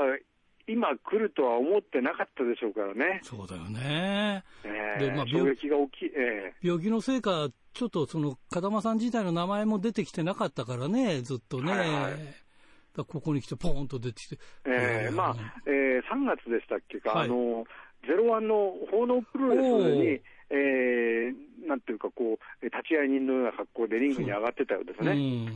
[0.66, 3.20] 今来るとは思ってなかったでしょうからね。
[3.22, 4.44] そうだよね。
[4.64, 11.72] えー、で、まあ、病気が大きい、えー、病気のせいか、ちょっとその、風間さん自体の名前も出てきてなかったからね、ずっとね。
[11.72, 12.14] はいはい、
[12.94, 14.38] ここに来て、ポーンと出てきて。
[14.64, 17.64] えー、まあ、えー、3月でしたっけか、はい、あの、
[18.06, 20.20] ゼロワンの奉納プロレスに、
[20.52, 25.48] えー、なんていうかこう、立ち会い人のような格好でリングに上がってたようですね。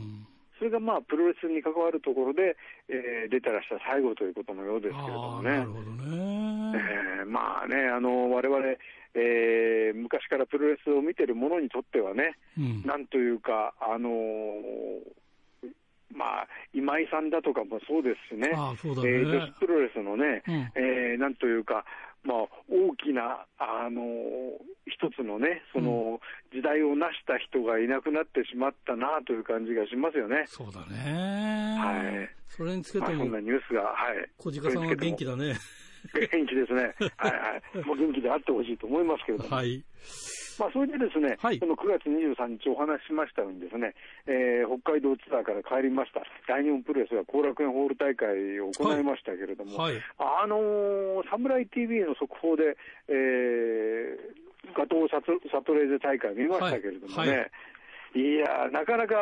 [0.57, 2.57] それがまあプロレスに関わるところで、
[2.89, 5.49] えー、出たらした最後ということのようですけれどもね。
[5.51, 6.83] なるほどね。
[7.19, 8.65] えー、まあね、あの、我々、
[9.13, 14.13] えー、昔からプロレスを見てる者にとってはね、うん、なんというか、あのー、
[16.13, 21.85] まあ、今井さんだとかもそうですしね、あそうだねえー、女子プロレスのね、うん、えー、なんというか、
[22.23, 22.37] まあ、
[22.69, 24.03] 大きな、あの
[24.85, 26.19] 一つのね、その、
[26.53, 30.43] 時代を成した人がいなくなってしまったなという感じがしますよね。
[30.47, 31.77] そうだね。
[31.79, 32.29] はい。
[32.47, 34.29] それにつけても、まあ、そんなニュースが、はい。
[34.37, 35.55] 小鹿さんは元気だね。
[36.13, 36.95] 元気ですね。
[37.17, 37.85] はいはい。
[37.85, 39.55] もう元気であってほしいと思いますけれども。
[39.55, 39.83] はい。
[40.59, 43.93] まあ、それでですね、はい、この9月23日お話ししましたようにですね、
[44.25, 49.93] えー、北海道ツアーから帰りました、大日本プロレスが後楽園ホール大会を行いましたけれども、はい。
[49.93, 50.03] はい、
[50.43, 57.51] あのー、サムライ TV の速報で、えー、ガトーサトレーゼ大会見ましたけれどもね、
[58.15, 58.37] い。
[58.37, 59.15] やなかなか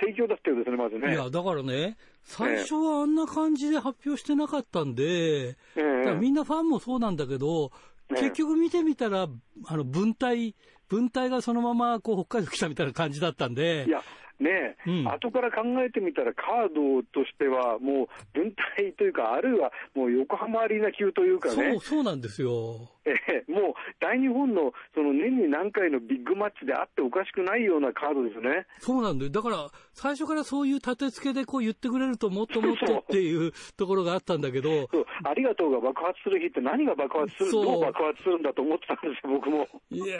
[0.00, 1.12] 盛況だったようですね、まずね。
[1.12, 7.72] いや、だからね、最初はあんな感じで発表してなかったんで、えー、みんなファンもそうなんだけど、
[8.10, 9.28] 結局見てみたら、
[9.66, 10.54] あの、分隊、
[10.88, 13.84] 分隊がそのままこう北海道来たみたいな感じだったんで。
[13.86, 14.02] いや、
[14.40, 21.72] ねえ、うん、後から考えてみたら、カードとしては、もう分隊というか、あるいはもう横浜アリーナ級というかね。
[21.72, 22.90] そう、そうなんですよ。
[23.04, 28.66] えー、もう大日本のその年に何回のビッグマッチであっておかしくないようなカードですね。
[28.78, 29.30] そうなんだよ。
[29.30, 34.88] だから、最初からそういう立て付けでこう言ってくれると、もっともっとっていうところがあったんだけど。
[34.92, 39.66] そう、ありがとうが爆発する日って何が爆発する、どう爆発するんだと思ってたんですよ、僕も。
[39.90, 40.18] いや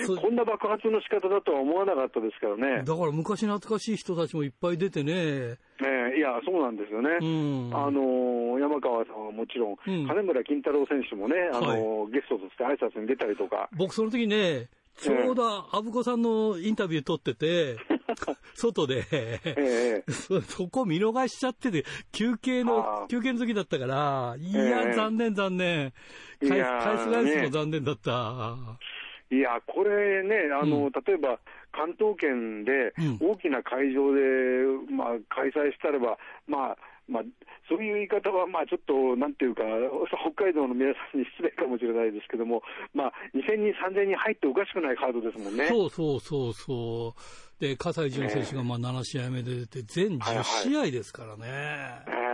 [0.00, 2.84] ー、こんな爆発の仕方だとは思わなかったですからね。
[2.84, 5.58] だから昔懐かしい人たちもいっぱい出てね。
[5.84, 7.18] ねいや、そうなんですよね。
[7.20, 13.68] うん、あの山川さんはもちろん、うん、金村金太郎選手もね、あの、はい、ゲストとして挨拶に出たりとか。
[13.76, 17.76] 僕、その時ね、ちょうど阿武子さんのインタビュー撮ってて、
[18.54, 25.92] 外で、えー、 そこ見逃しちゃってて、休憩の、休憩の時だったから、いや、えー、残念残念。
[26.40, 28.56] 返す返す返すも残念だった。
[29.30, 31.38] いや、これね、あの、うん、例えば、
[31.72, 36.76] 関東圏で大きな会場で、うん、まあ、開催したらば、まあ、
[37.08, 37.22] まあ、
[37.68, 39.62] そういう言い方は、まあ、ちょっと、なんていうか、
[40.32, 42.62] 北海道の皆さんに失礼かもしれないですけども、
[42.94, 45.66] まあ、2000人、3000人入っておかしくないカードですもんね。
[45.68, 47.60] そうそうそうそう。
[47.60, 51.50] で、葛西潤選手がまあ7試合目で出て、全10試合ですからね。
[51.50, 52.27] はいはい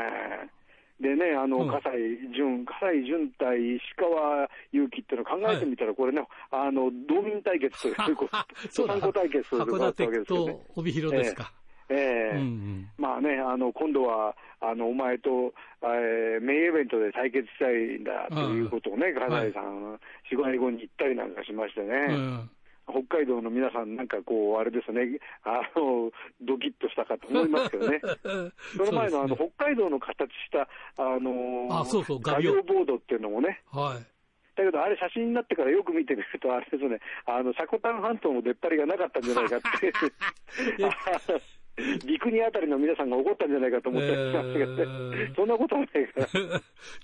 [1.00, 8.36] でね、あの、うん、葛西潤、葛西潤対石川祐希っていうのを考えてみたら、これね、はい、あの、道民対決ということ、
[8.70, 10.56] そう参考対決ということだったわけですよね。
[10.76, 11.52] 帯広ですか。
[11.88, 12.32] えー、え。
[12.34, 15.52] ーうんうん、まあね、あの、今度は、あの、お前と、
[15.82, 19.98] えー、メインイベントで対決したいんだということをね、葛西さん、は
[20.30, 22.06] い、4、5年後に言ったりなんかしましてね。
[22.08, 22.50] うん
[22.88, 28.00] 北海道の皆さん、なんかこう、あれですね、あの、ドキッとしたかと思いますけどね。
[28.76, 33.62] その前のあの、北海道の形した、あのあ、そうそう、画用ボードっていうのもね。
[33.72, 34.14] はい。
[34.56, 39.92] だけど、あれ写真になってからよく見てみると、あれですね、あの、シャコタン半島の出っ張りがなかったんじゃないかって。
[42.06, 46.26] 陸にあたりの皆さんが怒ったんじゃないかと思ってましたけどね、えー、 そんなことはないから。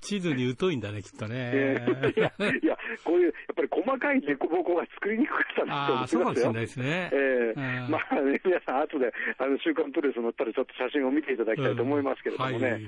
[0.00, 1.50] 地図に疎いんだね、きっとね。
[1.52, 6.20] えー、いや、いや、こういう、やっぱり細かい凸凹が作りにくかったんだと思いますよ。
[6.20, 7.10] そうかもしれないですね。
[7.12, 12.70] えー、まあね、皆さん後で、あの、週刊プレス載ったらちょっと写真を見ていただきたいと思いますけれどもね。
[12.70, 12.82] はい、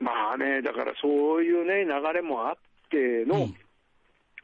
[0.00, 2.56] まあね、だからそういうね、流れもあっ
[2.88, 3.54] ての、うん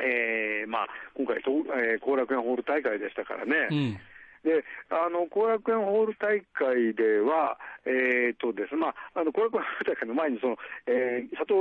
[0.01, 3.99] えーまあ、今回、後、えー、楽園ホール大会でしたからね、うん、
[4.45, 11.59] であの後楽園ホール大会では、えーとですまあ、あの後楽園ホール大会の前にその、えー、佐藤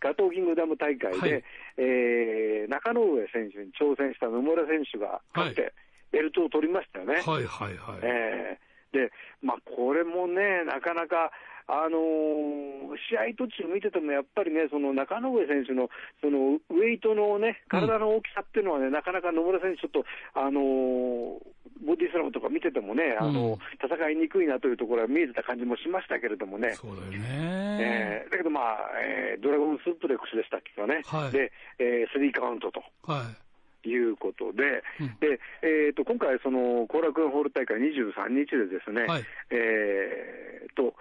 [0.00, 1.44] ガトーキングダム大会で、はい、
[1.78, 5.72] えー、中野上選手に挑戦した野村選手が勝って、
[6.12, 7.22] ベルトを取りましたよね。
[7.24, 8.00] はいはいはい。
[8.02, 11.32] えー、でまあ、これもね、なかなか、
[11.66, 15.88] あのー、試合途中見てても、やっぱりね、その中野上選手の
[16.20, 21.40] そのウェイトのね、体の大きさっていうのはね、うん、なかなか野村選手、ちょっと、あのー、
[21.86, 26.74] ボディスラムとか見ててもね、あの、うん、戦いにくいなというところが見えてた感じもしましたけれどもね。
[26.74, 28.24] そうだよね。
[28.24, 31.02] えー、だけどまあ、えー、ドラゴンスープレックスでしたっけかね。
[31.06, 32.82] はい、で、えー、スリーカウントと。
[33.04, 33.52] はい
[33.88, 40.94] いうことで、うん、でえーと、今回、その後楽園ホール大会23日でですね、はい、えーと、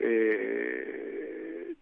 [0.00, 1.76] えー、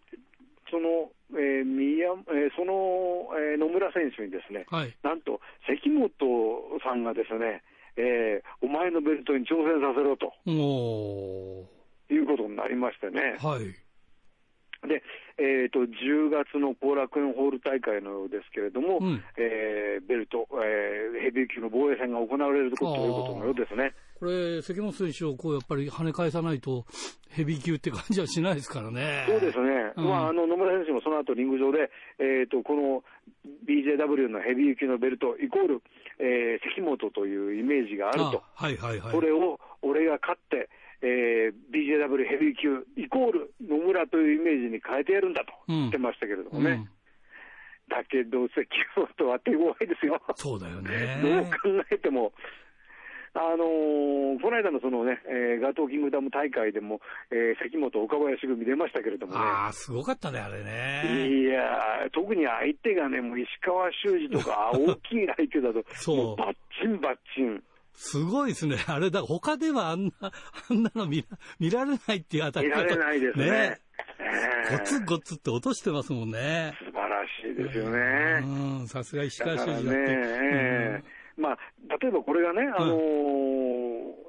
[0.69, 6.09] その、えー宮えー、その、えー、野村選手にですね、はい、なんと関本
[6.83, 7.63] さんがですね、
[7.97, 10.33] えー、お前のベルトに挑戦させろと。
[12.13, 13.37] いうことになりましてね。
[13.39, 13.73] はい。
[14.87, 15.01] で、
[15.37, 23.93] えーと、10月の後楽園ホール大会のようですけれども、うん、えー、ベルト、えー、ヘビー級の防衛戦が行われるということのようですね。
[24.25, 26.85] これ、関本選手をこうやっぱり跳ね返さないと、
[27.29, 29.25] ヘビー級って感じはしないですからね。
[29.27, 33.03] そうですね、うん、まあ、あの野村選手もその後リング上で、えーと、この
[33.69, 35.83] BJW のヘビー級のベルトイコール、
[36.17, 40.69] えー、関本というイメージがあると、はいはいはい、これを俺が勝って、
[41.03, 46.71] えー、BJW ヘビー級イコール野村というイメージに変えてやるんだと言ってましたけれどもね。
[46.71, 46.89] うんうん
[47.87, 50.19] だけど、関本は手強いですよ。
[50.35, 51.21] そうだよね。
[51.21, 52.33] どう考えても、
[53.35, 59.39] あのー、この間のそのね、えー、ガトーキングダム大会でも、えー、関本、岡林組出ましたけれどもね。
[59.39, 61.27] ああ、すごかったね、あれね。
[61.27, 61.61] いや
[62.13, 66.35] 特に相手がね、もう石川修司とか、大きい相手だと、そう。
[66.37, 67.61] バッチンバッチン。
[67.95, 68.77] すごいですね。
[68.87, 70.31] あれだ、他ではあんな、
[70.69, 71.25] あんなの見
[71.59, 73.49] 見られないっていうあたり見られないですね。
[73.51, 73.79] ね
[74.71, 76.73] ゴツゴツって落としてますもんね。
[76.79, 77.99] 素晴らしいですよね。
[78.43, 79.89] うん、さすが石川修司だって。
[79.89, 81.03] ね、うん、
[81.37, 81.57] まあ、
[82.01, 83.65] 例えばこれがね、あのー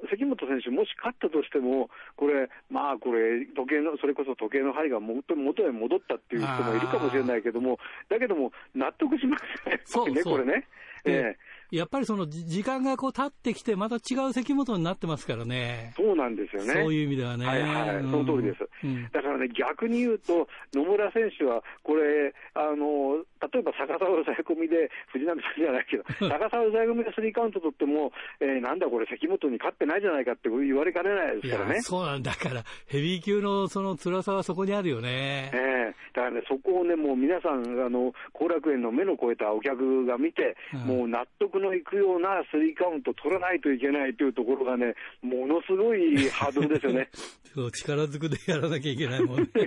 [0.01, 10.67] うん、関本選手、もし勝ったとしても、これ、まあこれ、時計の、それこそ時計の針が元元へ戻ったっていう人もいるかもしれないけども、だけども、納得しますね、そうねこれね。
[11.05, 15.93] ええやっぱりその時間がこう経ってきて、また違う関本になってますからね。
[15.97, 16.73] そうなんですよね。
[16.73, 17.45] そういう意味ではね。
[17.45, 18.69] はいはい、その通りです。
[18.85, 31.81] うん、だからね、逆に言うと、野村選手は、これ、あの、例えば逆さを抑え込みで、藤波さんじゃないけど、 逆さを抑え込みでスリーカウント取っても、えー、なんだこれ、関本に勝ってないじゃないかって言われかねないですからね。
[31.81, 35.51] そうなんだから、ヘビー級のその辛さはそこにあるよね。
[35.53, 47.09] ええー、だからね、そこをね、もう皆さん、あの、後楽園の目の超えたお客が見て、うん、もう納得のいくようなスリーカウント取らないといけないというところがね、ものすごいハードルですよね。
[47.53, 49.47] そう力ずくでやらなきゃいけないもんね。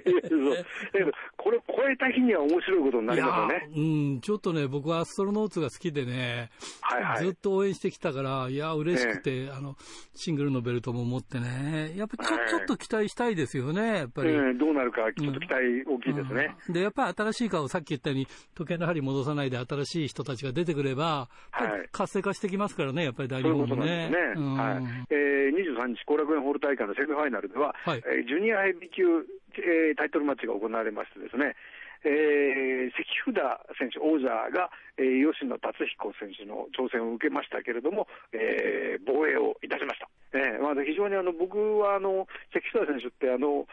[1.37, 3.60] これ超えた日には面白いことになりますよね。
[3.75, 9.77] うん、ちょっとね、僕はアストロノーツが好きでね、はいはい、ずっと応援してきたから、いや、嬉しくて、えー、あの、
[10.15, 14.31] シングルのベルトも持ってね、やっぱちょ,、ちょっと期待したいですよね、やっぱり。
[14.31, 16.57] うん、どうなるか、ちょっと期待大きいですね。
[16.69, 23.71] うん、で、やっぱり新しい顔、さっき言ったように、時計の針戻さないで新しい人たちが出てくれば、はい、活性化してきますからね、やっぱり大日本もね。
[23.71, 25.01] そういうことなんですね。
[25.01, 25.07] はい。
[25.11, 29.03] えー、23日、後楽園ホール大会のセミファイナルでは、はい、えー、ジュニアヘビー級、
[29.59, 31.55] えー、タイトルマッチが行われましてですね、
[32.05, 40.09] えー、関札選手、王者が、えー、吉野達彦選手の挑戦を受けましたけれども、えー、防衛をいたしました。
[40.33, 43.67] えーまあ、非常にあの僕はあの関札選手ってあの、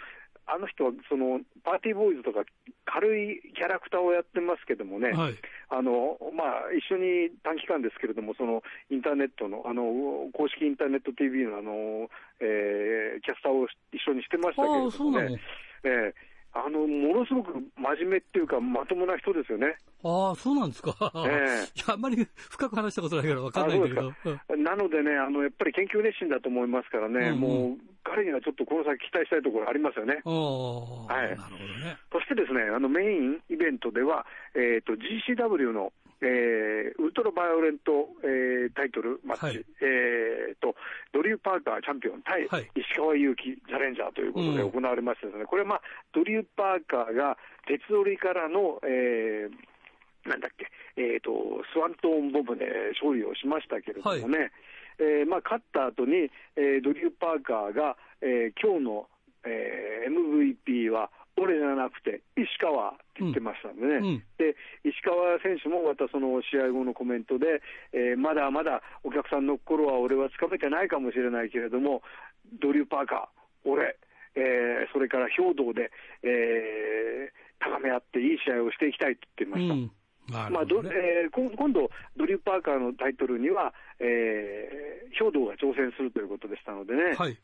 [0.48, 2.44] あの人はそのパーティーボーイズとか
[2.86, 5.36] 軽いキャラクターをやってますけどもね、はい、
[5.70, 9.84] あのまあ、一緒に短期間ですけれども、そのインターネットの、あの
[10.32, 12.08] 公式インターネット TV のあの、
[12.40, 15.40] えー、キャスターを一緒にしてましたけれどもね。
[15.84, 16.27] えー
[16.66, 19.76] あの、ものすごく真面目っていうか、まともな人ですよね。
[20.04, 20.96] ああ、そうなんですか。
[21.28, 24.14] ええ ー、あんまり深く話したことないから分かんないんだけど。
[24.56, 30.22] なのでね、あの、やっぱり研究熱心だと思いますからね、うんうん、もう、彼にはちょっとこの先期待したいところありますよね。
[30.24, 31.30] はい。
[31.30, 31.98] なるほどね。
[32.12, 40.74] そしてですね、あの、メインイベントでは、えっ、ー、と、GCW の、えー、ウルトラバイオレント、えー、タイトルマッチ、はい、えー、と、
[41.14, 45.82] ドリュー・パーカーチャンピオン対石川祐希チャレンジャーということで行われましてですね、うん、これは、まあ、
[46.14, 47.38] ドリュー・パーカーが
[47.70, 50.66] 鉄折りからの、えー、なんだっけ、
[50.98, 52.66] えーと、スワントーンボブで
[52.98, 59.06] 勝利をしましたけれどもね、はい、えー、まあ、勝った後に、えー、ドリュー・パーカーが、えー、今日の、
[59.46, 64.06] えー、MVP は俺じゃなくて石川って言ってましたんでね、うん。
[64.06, 67.62] うん、で石川選手もまたその試合後のコメントで、
[67.94, 72.02] えー、まだまだお客さんの心は俺はつかめてないかもしれないけれども、
[72.62, 73.98] ドリュー・パーカー、俺、
[74.36, 75.92] えー、それから兵道で、
[76.24, 79.74] えー、高め合っていい試合をしていきたいと言ってました。
[79.74, 79.92] うん。
[80.54, 87.38] まあどえー、今度、ドリュー・パーカーのタイトルには、えー、兵道が挑戦するということでしたのでね、はい、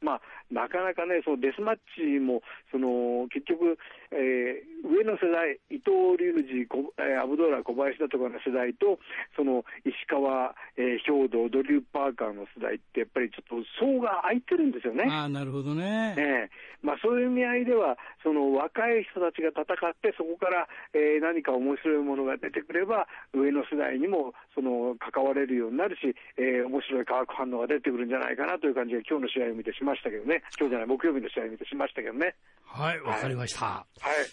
[0.00, 3.78] まあ、なかなかね、そのデスマッチも、その結局、
[4.10, 6.66] えー、上の世代、伊藤隆二、
[6.98, 8.98] えー、アブドーラ、小林だとかの世代と、
[9.36, 15.08] その石川、えー、兵道、ドリュー・パーカーの世代って、やっぱりちょっと層が空いてるんですよね。
[15.10, 16.14] あなるほどね。
[16.16, 32.34] えーまあ、そういう意味合いでは、その若い人たちが戦って、そこから、えー、何か面白いものが出てくれば、上の世代にもその関われるようになるし、えー、面白い化学反応が出てくるんじゃないかなという感じが、今日の試合を見てしましたけどね、今日じゃない、木曜日の試合を見てしましたけどね。
[32.64, 33.64] はい、わかりました。
[33.66, 33.86] はい。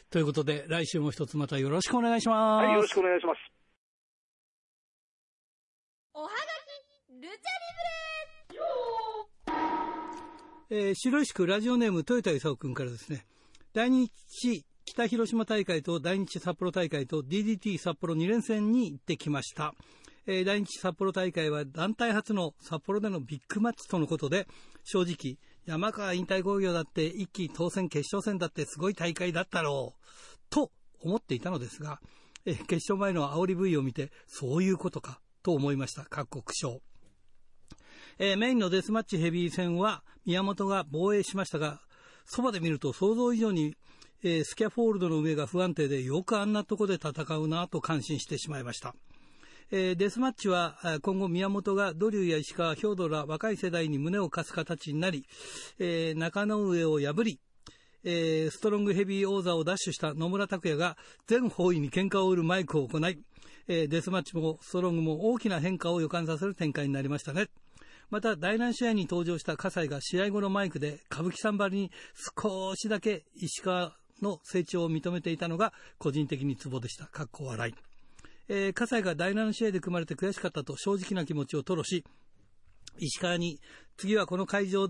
[0.10, 2.65] ということで、来週も一つまたよろしくお願いします。
[2.65, 3.39] はい、よろしくお願いします。
[6.13, 7.32] おはがき、ルチャリ
[10.70, 13.26] ブレえー、白石区ラジオネーム豊田勲君からですね、
[13.74, 19.74] 大日北広島大会と大日札幌大会と DDT 札幌2連戦に行ってきました。
[20.27, 24.47] えー、大日札幌大会は団体初の札幌でのビッグマッチとのことで、
[24.83, 30.05] 正直、山川引退工業だって一気当選決勝戦だってすごい大会だったろう、
[30.49, 31.99] と思っていたのですが、
[32.45, 36.05] えー、決勝前の煽り V を見て、そういうことか、と思いました。
[36.05, 36.81] 各国賞。
[38.17, 41.81] えー、メインのデスマッチヘビー戦は宮本が防衛しましたが、
[42.25, 43.75] そばで見ると想像以上に、
[44.23, 48.95] えー、スキャフォールドの上が不安定でよくあんなとこで戦うなと感心してしまいました。
[49.71, 55.25] えー、デスマッチは今後宮本がドリューや石川、兵頭ら若い世代に胸を貸す形になり、
[55.80, 57.39] えー、中野上を破り、
[58.04, 60.97] えー、ストロングヘビー王座を奪取した野村拓也が
[61.28, 63.19] 全方位に喧嘩を売るマイクを行い、
[63.67, 67.47] えー、デスマッチもストロングも大きな変化を予感させる展開になりましたね。
[68.12, 71.91] また第何試合に登場した葛西が試合後のマイクで歌舞伎さんばりに
[72.38, 77.08] 少しだけ石川の成長を認めていたのが個人的にツボでした。
[77.08, 77.94] かっこ笑い。
[78.47, 82.03] えー、葛西が第7試合で組まれて悔しかったと正直な気持ちを吐露し、
[82.97, 83.60] 石川に
[83.97, 84.88] 次はこの会場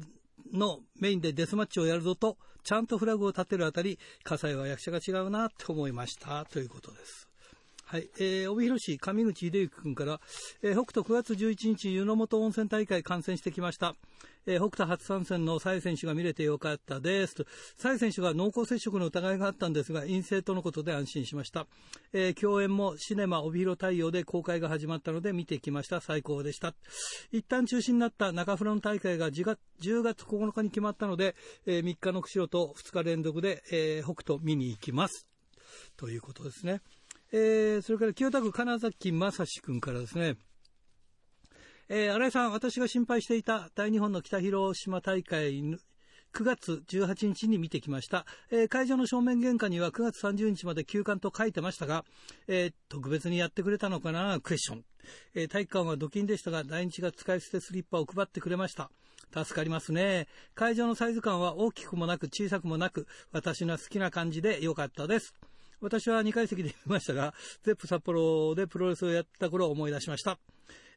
[0.54, 7.30] のメインでデスマッチをやるぞと、ちゃんとフラグを立てるあたり、葛西は役者が違うなと思いましたということです。
[7.88, 10.20] はい、えー、帯広市上口秀之君から、
[10.64, 13.96] えー、北斗9月11日湯の本温泉大会観戦してきました。
[14.46, 17.46] えー、北斗初参戦の蔡選手が見れてよかったですと。
[17.78, 21.68] 蔡選手が濃厚接触の疑いがあったんですが、陰性とのことで安心しました。
[22.14, 26.02] えー、共演もシネマ帯広太陽で公開が始まったので見てきました。
[26.02, 26.74] 最高でした。
[27.32, 35.28] 一旦中止になった中村の大会が10月 ,10 月9日に決まったので、えー、3日の釧路と2日連続で、えー、北斗見に行きます。
[35.98, 36.82] ということですね。
[37.32, 40.36] えー、それから清田区金崎正史君からですね、
[41.88, 45.78] えー、新井さん、私が心配していた大日本の北広島大会9
[46.44, 52.04] 月18日に見てきました、えー、会場の正面玄関には9月30日まで休館と書いてましたが、
[52.48, 54.40] えー、特別にやってくれたのかな？
[54.42, 54.84] クエスチョン、
[55.36, 58.90] えー、体育館は土金でしたが大日が使い捨てスリッパを配ってくれました。
[59.32, 60.28] 助かりますね。
[60.56, 65.36] 会場のサイズ感は大きくもなく小さくもなく私の好きな感じで良かったです。
[65.82, 70.40] 私は2階席で見ましたが、ゼップ札幌でプロレスをやった頃を思い出しました。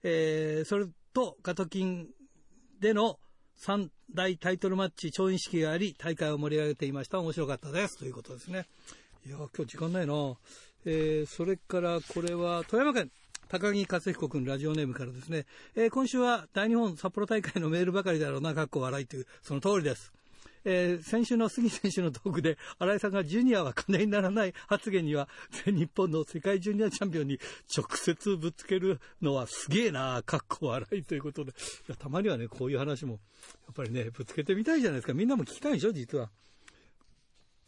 [0.03, 2.09] えー、それと、ガトキン
[2.81, 3.19] での
[3.59, 7.19] 3大タイトルマッチ調印式があり、大会を盛り上げていました。
[7.21, 7.99] 面白かったです。
[7.99, 8.67] ということですね。
[9.27, 10.37] いや今日時間ないな
[10.85, 13.11] えー、それからこれは富山県
[13.49, 20.13] 高木克彦君ラジオネームからですね、えー、今週は大日本札幌大会のメールばかりだろうな、かっこ笑いという、その通りです。
[20.65, 25.29] えー、先週の杉選手のトークで、 新井さんがジュニアは金にならない発言には、
[25.65, 27.39] 全日本の世界ジュニアチャンピオンに
[27.77, 31.55] 直接ぶつけるのはすげえな、かっこ笑いということで、い
[31.89, 33.21] やたまにはね、こういう話も、
[33.67, 35.15] やっぱりね、ぶつけてみたいじゃないですか。
[35.15, 36.31] みんなも聞きたいでしょ、実は。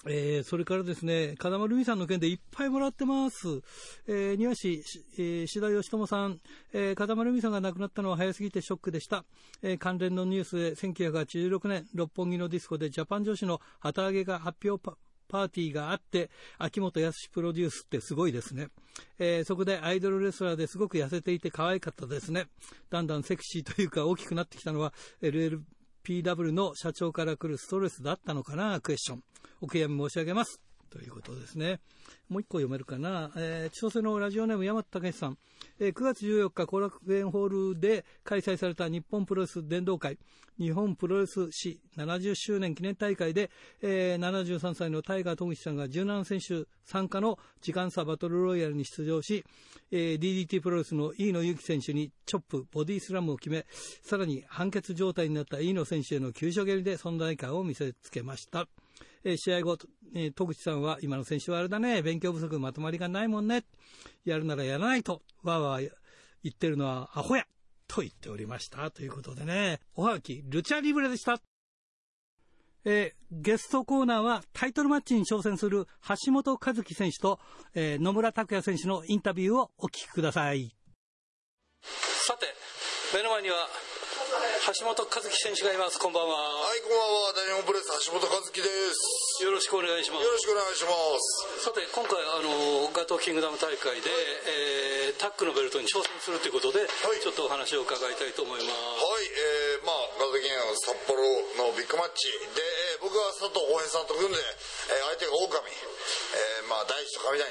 [0.07, 3.61] えー、それからですね、風間留美さんの件でいっぱいもらってます。
[4.07, 4.83] えー、庭師、
[5.19, 6.40] えー、志田義友さん、
[6.73, 9.25] えー、風間留美さんが亡くなったのは早すぎてショックでした。
[9.63, 14.83] えー、関連のニュースで1986年、六本木のディスコでジャパン女子の旗揚げが発表
[15.29, 18.69] パーティーがあって、秋元康プロデュースってすごいですね。
[19.19, 22.46] えー、そこでアイドルレスラーですごく痩せていて可愛かったですね。
[22.88, 29.23] だんだんセクシーというか大きくなってきたのは LLPW の社長から来るストレスだったのかな、クエスチョン。
[29.61, 30.61] お悔やみ申し上げます。
[30.90, 31.81] ということですね。
[32.29, 33.31] もう一個読めるかな。
[33.37, 35.38] えー、千歳のラジオネーム山田武さん。
[35.79, 40.19] えー、9月14日、後楽園ホールで開催された日本プロレス伝道会、
[40.58, 43.50] 日本プロレス史70周年記念大会で、
[43.83, 49.44] えー、73歳のタイガー戸口さんが17選手参加の時間差バトルロイヤルに出場し、
[49.92, 53.65] えー、DDT プロレスの飯野由紀選手にチョップ、ボディスラムを決め、
[54.02, 58.67] さらに判決状態になった飯野選手への急所蹴りで存在感を見せつけました。
[59.25, 59.79] えー、試合後、
[60.14, 63.64] えー、戸口さんは、今の選手はあれだね、勉強不足、まとまりがないもんね、
[64.25, 65.90] やるならやらないと、わーわー
[66.42, 67.46] 言ってるのはアホや、
[67.87, 68.90] と言っておりました。
[68.90, 71.40] ということでね、おはがき、ルチャリブレでした。
[72.85, 75.87] えー、ゲストコーナーはタイトルマッチに挑戦する
[76.25, 77.38] 橋本和樹選手と、
[77.75, 80.75] えー、野村拓也選手のインタビューをお聞きください。
[81.83, 82.46] さて、
[83.14, 83.56] 目の前には
[84.61, 85.96] 橋本和樹選手がいます。
[85.96, 86.37] こんばんは。
[86.37, 87.33] はい、こんばんは。
[87.33, 89.40] 大日本プレス橋本和樹です。
[89.40, 90.29] よろしくお願いします。
[90.29, 91.65] よろしくお願いします。
[91.65, 96.85] さて、今回、あの、ガトーキングダム大会で、はい、えー、タックのベルトに挑戦するということで、は
[97.17, 98.69] い、ちょっとお話を伺いたいと思います。
[98.69, 101.25] はい、えー、まあ、ガトーキングダム札幌
[101.56, 107.48] のビッグマッチで、えー、僕は佐藤浩平さんと組んで、えー、相手が狼、えー、まあ、大地と神谷。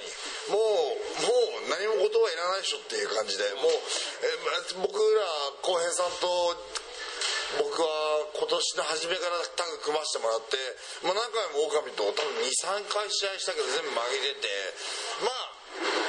[0.53, 5.25] もう、もう何も言葉いらないでしょっていう感じで、もう、えー、僕ら
[5.65, 6.53] 浩平さんと、
[7.57, 10.57] 僕は今年の初めからタッグ組ませてもらって、
[11.01, 14.53] まあ、何回も狼と多分23回試合したけど全部負けてて
[15.25, 15.48] まあ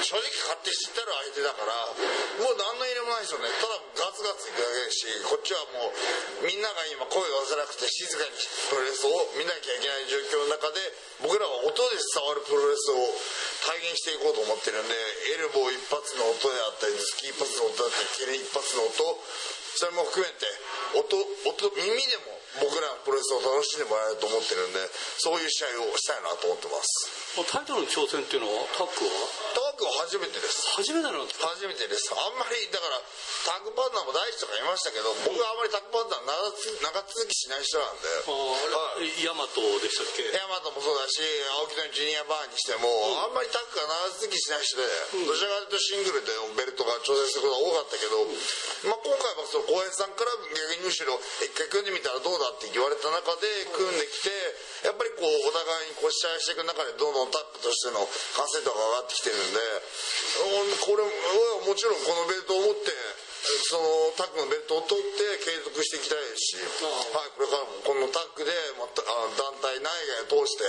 [0.01, 1.71] 正直勝手知ってる相手だから
[2.43, 3.53] もう何の入れもないですよね。
[3.61, 8.33] ただガツガツいくだけですしこっちはもうみんなが今声を出せなくて静かに
[8.73, 10.81] プロレスを見なきゃいけない状況の中で
[11.21, 13.13] 僕らは音で伝わるプロレスを
[13.69, 14.97] 体現していこうと思ってるんで
[15.37, 19.21] エルボー一発の音であったりスキー一発の音だったりキレ一発の音
[19.77, 20.49] それも含めて
[20.97, 24.83] 音音耳でも僕らのプロレスを楽しんでもらえると思ってるんで
[25.23, 27.47] そういう試合をしたいなと思ってます。
[27.47, 29.15] タイトルの挑戦っていうのはタッグは？
[29.55, 30.67] タッグは初めてです。
[30.75, 31.47] 初めてなんですか？
[31.55, 32.11] 初めてです。
[32.11, 32.99] あんまりだから
[33.47, 36.51] タッグパートナーも大事とかいましたけど僕はあんまりタッグパートナー
[36.91, 39.23] 長続きしない人なんで。
[39.23, 40.27] ヤマトでしたっけ？
[40.35, 41.23] ヤマトもそうだし
[41.63, 44.85] 青木のジュニアバーにしても、うん、あんまりタッグが長続きしない人で、
[45.23, 48.37] うん、どちらかというとシングルでベルトが挑戦することが多かったけど、うん、
[48.91, 54.33] まあ、今回はその小林さんから逆にむしろ一回組んでみたらどうだって言われた中で組んできて
[54.89, 59.61] やっぱりこうお互いにこう試合していく中でどんどんタッグとしての完成度が上がってきてるんで
[60.81, 62.89] これはもちろんこのベルトを持って
[63.41, 69.89] そのタッグのベルトを取って継続していきたいですし、はい、これからもこのタッグでまた団体内
[70.29, 70.65] 外を通して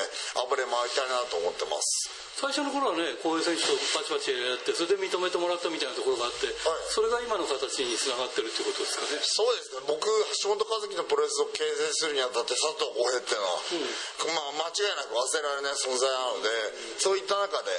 [0.47, 2.07] 暴れ回りたいなと思ってます。
[2.39, 6.55] 最初の頃はねこういう選手とパチパチやってそれで認めてもらったみたいなところがあって、はい、
[6.89, 9.19] それが今の形につながってるってことですかね。
[9.22, 9.84] そうですね。
[9.86, 10.07] 僕
[10.41, 16.49] 橋本和樹のプロレスを形成するにあたって佐藤浩平っていうのは、うん、まあ間違いなく忘れられない存在なので、
[16.95, 17.76] うん、そういった中で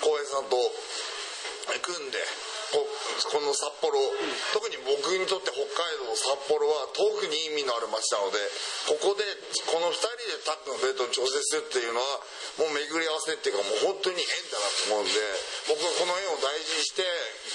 [0.00, 0.58] 浩、はい、平さんと
[1.86, 2.18] 組んで
[2.72, 4.00] この札幌、
[4.56, 8.40] 特に僕にとって北海道札幌は特に意味のある街なので
[8.88, 9.24] ここで
[9.68, 12.20] この2人でタッグのベルトに調整するっていうのは
[12.60, 15.16] もう巡り合わせっていうかもう本当に縁だなと思うんで
[15.68, 17.04] 僕はこの縁を大事にして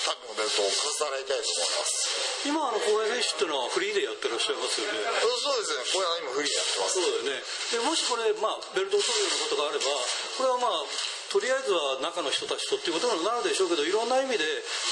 [0.05, 2.45] タッグのベルトを重ねたいと思います。
[2.45, 5.01] 今あの小林選手っていうのはフリーでやってらっしゃいますよね。
[5.41, 5.83] そうですね。
[5.83, 6.93] 小林は今フリーでやってます。
[6.93, 7.43] そうだよね。
[7.73, 9.85] でもしこれ、まあ、ベルトを取るようなことがあれば
[10.37, 14.45] これはまあとりあえずは中の人たちとっていうことになるでしょうけどいろんな意味で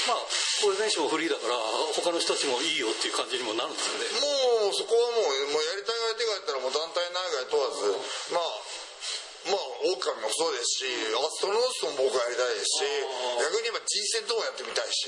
[0.04, 0.20] まあ
[0.62, 1.56] これ選手もフリーだから
[1.96, 4.08] 他の人たちもいいよっていう感じにもなるんですよね。
[4.20, 7.16] もうそこはもうもうやりたい相手がやったらもう団体内
[7.48, 8.75] 外問わずまあ
[9.46, 12.86] まあ、オオカミもそうですし、アストロノストも僕はやりたいですし、
[13.46, 15.06] 逆に言えば G セットもやってみたいし、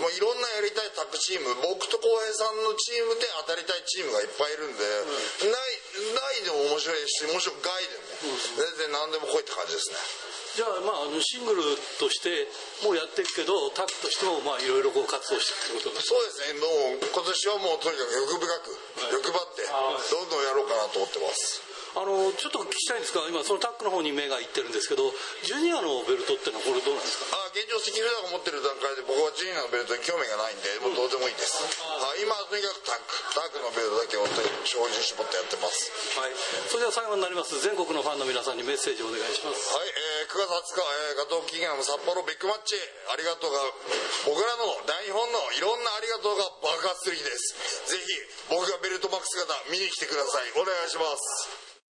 [0.00, 4.84] もういろんなやりたいタッグチーム、僕と浩平さんのチームで当たりたいチームがいっぱいいるんで、
[5.44, 5.76] うん、ない、
[6.16, 10.00] ないでも面白いし、もちろん外でも、全然何でも来いって感じですね。
[10.56, 11.60] じゃあまああのシングル
[12.00, 12.48] として
[12.80, 16.56] もうやっていくけどタッグとしてもまあいろいろこう活動していくってことそうですね。
[16.56, 18.72] もう今年はもうとにかく欲深く、
[19.20, 21.60] 欲張ってどんどんやろうかなと思ってます
[21.96, 25.08] あのちょっと聞きたいんですが今そのタックの方に目がいってるんですけど
[25.48, 27.32] ジュニアのベルトってのはこれどうなんですか？
[27.32, 35.88] あ現状関浦が持ってる段階で僕はジュニアのベルトに興味がないんでもうどうでもいいです、うん、あ今とにかくタックタックのベルトだけを精進絞ってやってます。
[36.20, 36.36] はい。
[36.68, 39.72] それでは最後になります全国のファンの皆さんにメッセージをお願いします。
[39.72, 42.76] はい、えー、9月20日、えー、ガトーキングダム札幌ビッグマッチ
[43.08, 43.56] ありがとうが
[44.28, 47.88] 僕らの大日本のいろんなありがとうが爆発する日です。
[47.88, 48.04] ぜひ
[48.52, 50.52] 僕がベルト巻く姿見に来てください。
[50.60, 51.85] お願いします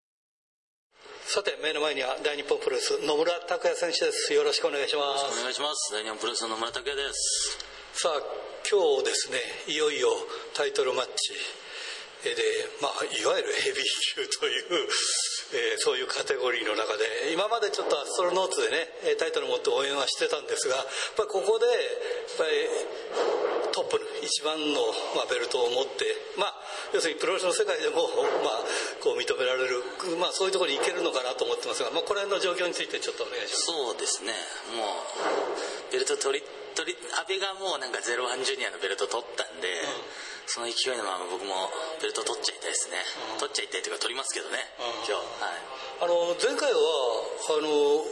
[1.26, 4.32] さて目の前には大日本プロレス野村拓也選手です。
[4.32, 5.40] よろしくお願いします。
[5.40, 5.92] お願いします。
[5.92, 7.58] 大日本プロレスの野村拓也です。
[7.98, 8.22] さあ
[8.62, 10.06] 今日ですねいよいよ
[10.54, 11.34] タイトルマッチ
[12.34, 12.42] で、
[12.80, 13.84] まあ、いわゆるヘビー
[14.16, 14.88] 級という、
[15.54, 24.80] えー、そういうカテゴリーの中で今までちょっとアストロノーツでねタイトル持って応援はしてたんですがやっぱりここでやっぱりトップの一番の、
[25.14, 26.08] まあ、ベルトを持って、
[26.40, 26.56] まあ、
[26.96, 28.08] 要するにプロレスの世界でも、
[28.40, 28.64] まあ、
[29.04, 29.84] こう認められる、
[30.16, 33.68] まあ、そういうところに行けるのかなと思ってますが、まあ、この辺の状況についてちょっとお願いします。
[33.68, 34.32] そうですね。
[34.72, 41.70] もうベルト取り取り安倍がもうなんかゼロワンジュニアのベルト取ったんで、うんその勢いのまま僕も
[42.00, 42.96] ベルト取っちゃいたいですね、
[43.34, 45.50] うん、取っちゃいたいというか取りますけどね、うん、今日は。
[45.50, 45.58] い。
[46.00, 48.04] あの前回はあの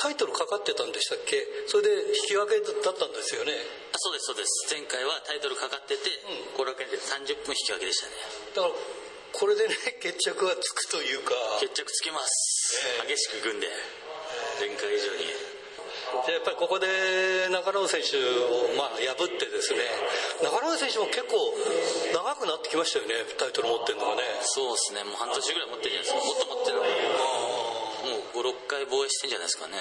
[0.00, 1.44] タイトルかかってたんでしたっけ？
[1.68, 3.52] それで引き分けだったんですよね。
[3.92, 4.66] あそうですそうです。
[4.72, 6.08] 前回はタイトルかかってて
[6.56, 8.12] 後楽園で30分引き分けでしたね。
[8.56, 8.74] だから
[9.32, 11.34] これでね 決着がつくというか。
[11.60, 13.68] 決着つけます、えー、激しく組んで
[14.58, 15.26] 前回以上に。
[15.26, 15.49] で
[16.30, 16.86] やっぱりここで
[17.50, 19.80] 中野選手をまあ破ってですね
[20.42, 21.36] 中野選手も結構
[22.12, 24.22] 長くなってきましたよねタイトル持ってるのがね。
[24.42, 25.04] そうですね。
[25.04, 26.20] もう半年ぐらい持ってるじゃないですか。
[26.20, 29.76] もっと持ってるもう56回防衛してんじゃないですかね。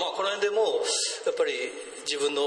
[0.00, 0.84] まあこの辺でもう
[1.26, 1.52] やっぱり
[2.08, 2.42] 自分の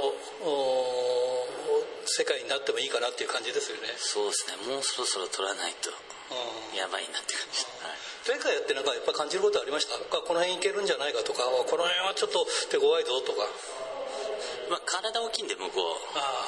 [2.06, 3.94] 世界になってもいいかなっていう感じですよね。
[3.98, 4.58] そうですね。
[4.68, 5.94] もうそろそろ取らないと。
[6.76, 9.98] やばいなって感じ、はい前回やってなんかやっぱ感じることありました？
[9.98, 13.48] この辺いけるんじゃないかとかこの辺はちょっと手強いぞとか。
[14.70, 16.00] まあ、体大きいんで向こう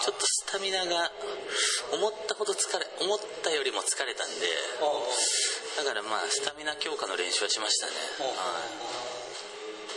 [0.01, 1.11] ちょっとスタミナが
[1.91, 4.47] 思ったほど疲れ思ったよりも疲れたんで
[5.75, 8.31] だからまあスタミナ強化の練習はしましたね、は
[9.09, 9.12] い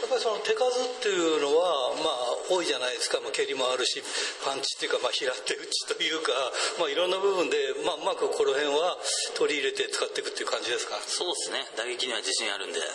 [0.07, 3.99] やっぱりその手数っていうのは、まあ、多いじゃないですか、まあ、蹴りもあるし
[4.47, 6.31] パンチっていうか、まあ、平手打ちというか、
[6.79, 8.95] まあ、いろんな部分で、まあ、うまくこの辺は
[9.35, 10.95] 取り入れて使っていくっていう感じですか？
[11.03, 11.67] そうですね。
[11.75, 12.89] 打撃には自信あるんで、はい、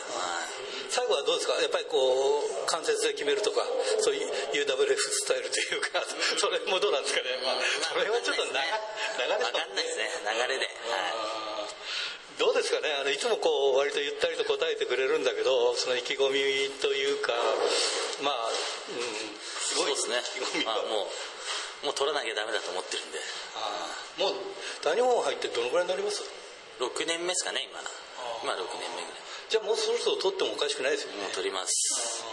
[0.87, 1.59] 最後はどうですか？
[1.59, 1.99] やっぱりこ
[2.47, 3.59] う関節で決めるとか
[3.99, 5.99] そういう UWF スタイルというか
[6.39, 7.59] それもどうなんですかね、まあ、
[7.91, 8.55] それはちょっと流れ
[9.35, 10.07] 分かんないですね。
[10.31, 11.50] 流れで、はい
[12.41, 12.89] どうですかね？
[12.97, 16.41] あのいつもこう割とゆったりと答えてくれるんだけどその意気込み
[16.81, 17.37] というか
[18.25, 18.49] まあ、
[18.89, 19.05] うん、
[19.37, 20.17] すごいですね。
[20.41, 21.05] 意気込みはも
[21.85, 23.21] うもう取らなきゃダメだと思ってるんで。
[23.61, 24.41] あもう
[24.81, 26.25] 大日本入ってどのぐらいになります
[26.81, 27.77] ？6年目ですかね今。
[28.41, 29.21] 今6年目ぐらい。
[29.45, 31.29] じゃあもうそろそろ取ってもおかしくないですよね。
[31.37, 32.25] 取ります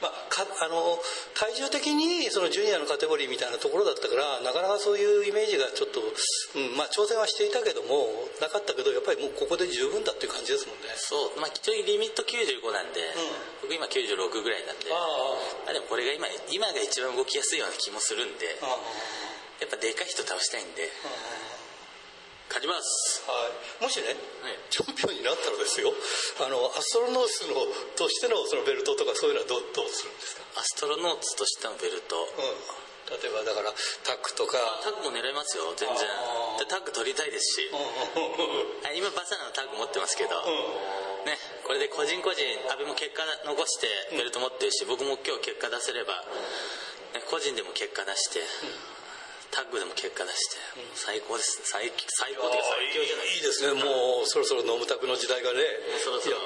[0.00, 0.98] まあ、かあの
[1.34, 6.04] 体重的にそのジュニアのカテゴリーみたいなところだったからなかなかそういうイメージがちょっと、う
[6.60, 8.08] んまあ、挑戦はしていたけども
[8.40, 10.90] なかったけどやっぱりもうここで十分だっていう感じですもんね。
[10.96, 11.40] そう。
[11.40, 13.00] まあ一応リミット95なんで、
[13.62, 18.46] うん、僕今96ぐらいなんであでもこれが今今が一番動きやすいような気もするんで
[19.60, 20.90] やっぱでかい人倒したいんで。
[22.54, 23.34] 勝ちます、は
[23.82, 25.90] い、もしね、はい、チャンピオンになったらですよ。
[26.38, 27.58] あのアストロノーツの
[27.98, 30.62] としてのそのベルトとかそういうのはどどうするんですか？
[30.62, 33.10] アストロノーツとしてのベルト、うん。
[33.10, 33.74] 例えばだから
[34.06, 34.56] タッグとか。
[34.86, 36.06] タッグも狙いますよ全然。
[36.56, 37.74] でタッグ取りたいですし。
[38.94, 40.30] 今バサナのタッグ持ってますけど、
[41.26, 41.34] ね、
[41.66, 46.22] これで個人個人阿部も結果残してベルト持ってるし、僕も今日結果出せれば、
[47.18, 48.40] ね、個人でも結果出して、
[49.50, 50.56] タッグでも結果出して、
[50.94, 51.60] 最高です。
[51.64, 53.74] 最最高で最強じゃないいいですね。
[53.76, 55.60] もうそろそろノムタクの時代がね。
[56.02, 56.36] そろそろ。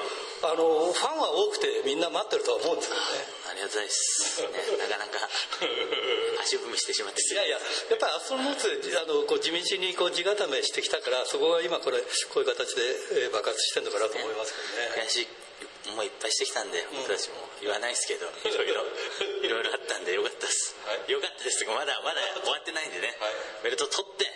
[0.43, 3.39] あのファンは多くてみんな待ってるとは思うんですけどね。
[3.51, 4.49] ありがとうございます、ね、
[4.87, 5.29] なかなか
[6.43, 7.23] 足踏みしてしまって。
[7.23, 15.07] いやいややっぱりあそこのつあのこう地道にこう地固めしてきたからそこが今これこういう形で爆発してるのかなと思いますけどね。
[15.07, 15.29] 悔しい
[15.95, 18.85] もういっぱいしてきたんで、僕たちも言わないですけど、いろいろ、
[19.45, 20.77] いろいろあったんでよかったです。
[20.85, 24.27] はい、よかったですまだ、まだ終わってないんでね、はい、ベルト取って、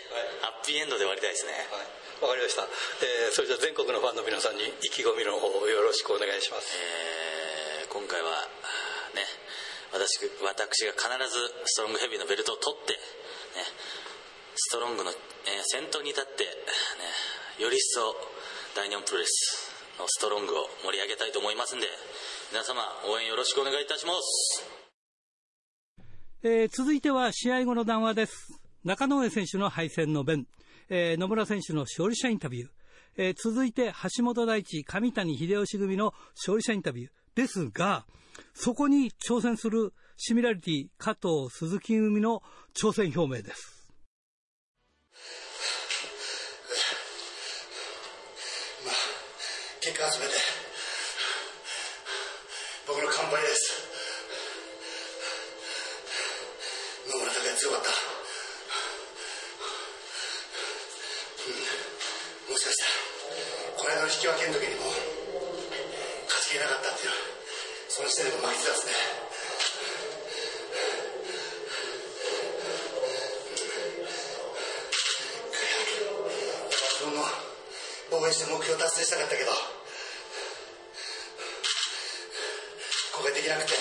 [0.41, 1.69] ハッピーエンドで終わりたいですね。
[2.21, 2.63] わ、かりました。
[3.03, 6.77] えー、それじゃあ全国のファンの皆さんに意気込みの方をよろしくお願いします。
[6.77, 8.49] えー、今回は、
[9.15, 9.27] ね、
[9.93, 12.99] 私私が必ずストロングヘビーのベルトを取って、ね、
[14.55, 16.51] ストロングの、えー、先頭に立って、ね、
[17.59, 18.15] より一層
[18.75, 19.72] 大日本プロレス
[20.03, 21.87] のストロングを盛り上げたいと思いますんで
[22.51, 24.67] 皆様応援よろしくお願いいたします、
[26.43, 28.61] えー、続いては試合後の談話です。
[28.85, 30.47] 中野上選手の敗戦の弁、
[30.89, 32.69] えー、野村選手の勝利者インタビュー、
[33.17, 38.05] えー、続いて橋本大地上谷秀吉組の勝利者インタビューですが
[38.55, 42.43] そこに挑戦するシミラリティ加藤鈴木組の
[42.75, 43.72] 挑戦表明です。
[50.03, 50.35] が全て。
[52.89, 53.87] 僕の乾杯です。
[57.07, 57.89] 野村拓哉強かった、
[62.51, 62.91] もしかしたら
[63.79, 67.13] この間の引き分けの時にも勝ちきれなかったっていう
[67.89, 68.93] その時点でも負けてたんですね。
[76.91, 77.23] 自分の
[78.11, 79.53] 防衛して目標達成したかったけど
[83.23, 83.73] ができなくて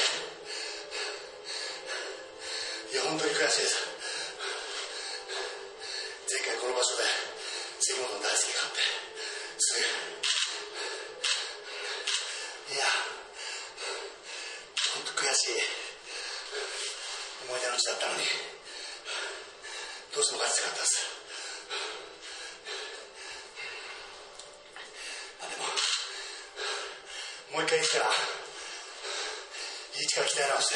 [2.93, 3.61] いや本当に悔しい。
[3.61, 3.89] です
[6.29, 7.03] 前回この場所で
[7.79, 8.79] 杉本の大好きがあって
[9.57, 9.81] す
[12.69, 12.85] いや
[14.93, 15.57] 本当悔しい。
[17.49, 18.23] 思い出の地だったのに
[20.13, 21.09] どうしても勝ちたかったです
[27.51, 28.40] もう一回行ったら。
[30.11, 30.67] 一から鍛え直し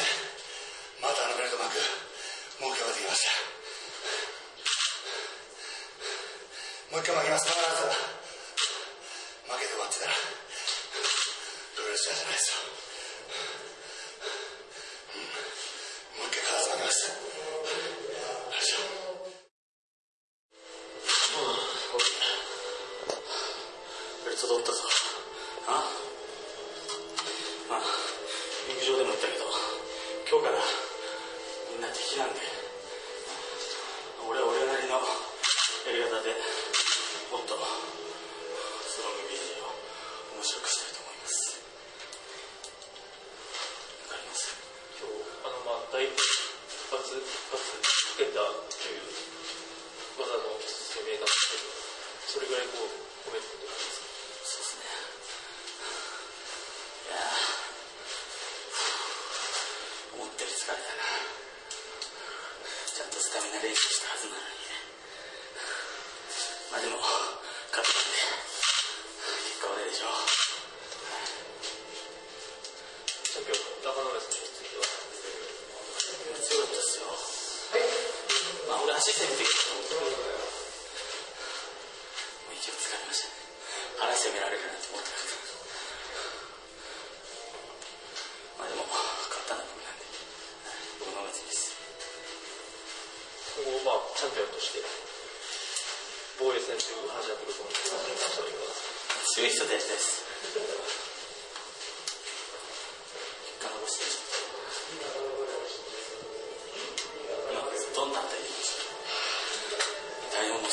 [1.04, 1.76] またあのベルト巻く
[2.56, 3.36] 目標ができました。
[6.96, 7.44] もう一回負きます。
[7.44, 7.84] 必ず
[9.44, 12.95] 負けて終わってたらプロレスじゃないですよ。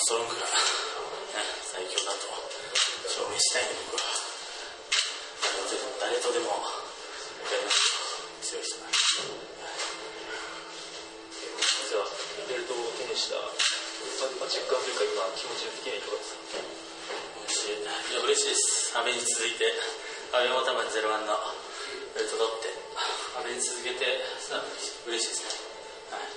[0.04, 0.44] ストロングが、
[1.64, 2.28] 最強だと
[3.08, 4.12] 証明したいんで僕は
[5.40, 6.60] 誰とでも誰とでも
[8.44, 9.24] 強い人す、
[11.88, 12.12] じゃあ
[12.52, 13.40] ベルトを手にした
[14.84, 16.52] というか今気持ちいですか
[17.48, 19.72] 嬉しいいや嬉しいです阿部に続いて。
[20.36, 21.32] 阿部ゼロワンの
[22.12, 22.76] ベルト取って。
[23.40, 24.04] 阿部に続けて。
[25.08, 25.56] 嬉しいですね、
[26.12, 26.28] はい、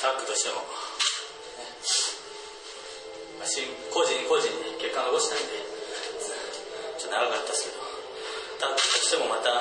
[0.00, 0.56] タッグとして。
[0.56, 0.64] も
[3.98, 5.58] 個人個人に結果落ちたんで。
[7.02, 7.82] ちょっと長かったですけど。
[8.62, 9.58] だとしてもまた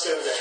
[0.00, 0.39] us over.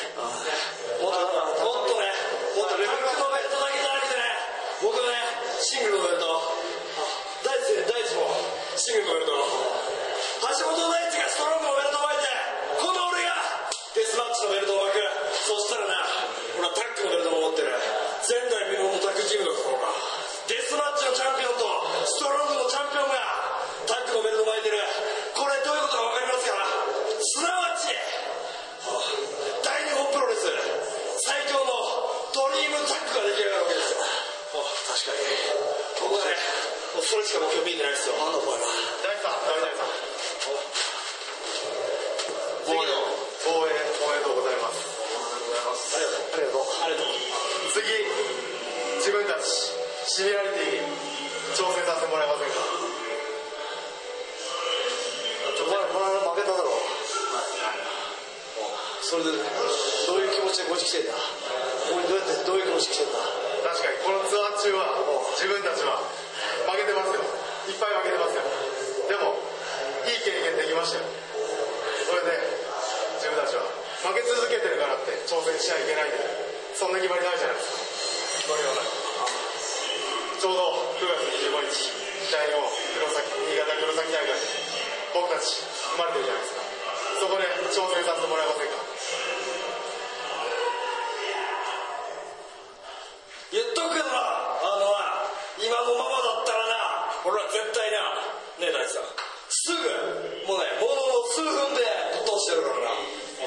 [102.49, 102.97] してるからな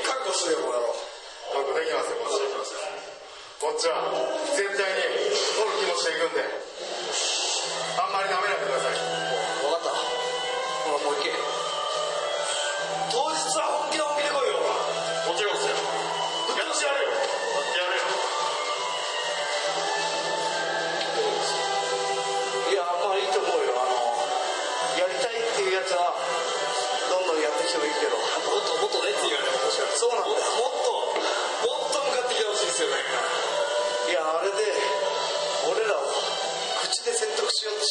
[0.06, 0.94] 確保してるよこの野郎
[1.50, 2.38] 覚悟できますよこっち
[2.78, 2.94] は
[3.58, 3.98] こっちは
[4.54, 6.61] 絶対に取る気持ちでいくんで。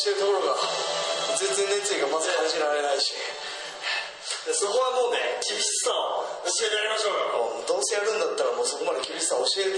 [0.02, 0.58] してるところが
[1.38, 3.14] 全然熱意がまず感じられないし。
[4.41, 7.62] そこはもうね厳しさを教えてやりましょうよ。
[7.70, 9.78] どうせやるんだったらもうそこまで厳しさを教えて、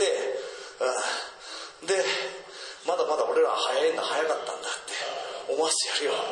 [1.84, 2.00] うん、で
[2.88, 4.96] まだまだ俺らは早いんだ早かったんだって
[5.52, 6.24] 思わせてやるよ。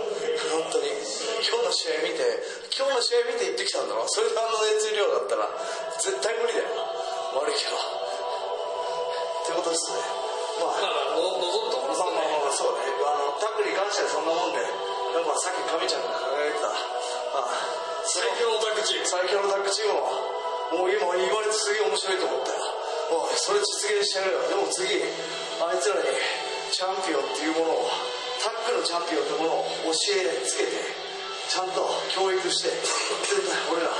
[0.63, 0.95] 本当に。
[1.43, 2.23] 今日の試合見て
[2.71, 4.07] 今日の試合見て行ってきたんだろ？
[4.07, 5.51] それであの熱量だったら
[5.99, 6.71] 絶対無理だよ。
[7.35, 7.75] 悪いけど。
[7.75, 7.83] っ
[9.43, 9.99] てことですね。
[10.63, 10.79] まあ。
[10.79, 12.87] まあ望むところまあまあまあそうね。
[13.03, 17.47] あのタックに関してはそんなもんでなんかさっき神ちゃんが輝いてたあ
[18.07, 19.07] 最強のタッグチーム。
[19.07, 20.11] 最強のタッグチームは
[20.75, 20.91] もう。
[20.91, 22.59] 今言われてすげえ面白いと思ったよ
[23.11, 24.87] おいそれ実現してやるよでも次
[25.59, 26.07] あいつらに
[26.71, 27.59] チャンピオンっていう。
[27.59, 27.91] ものを
[28.39, 30.81] タッグのチャンピオンってものを教えつけて
[31.51, 33.91] ちゃんと教育して絶対俺ら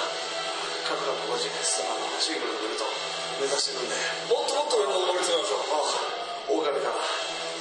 [0.87, 2.87] 各々個人ですあのシングルのベルト
[3.37, 3.93] 目指してくんで
[4.31, 5.67] もっともっと上の上り詰めましょう。
[5.69, 6.97] ああ狼から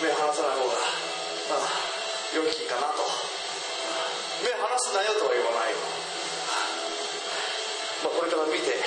[0.00, 0.72] 目離さない方が
[1.50, 1.68] まあ
[2.34, 3.04] 良きかなと。
[4.42, 5.74] 目離すなよとは言わない。
[8.02, 8.80] まあこれから見て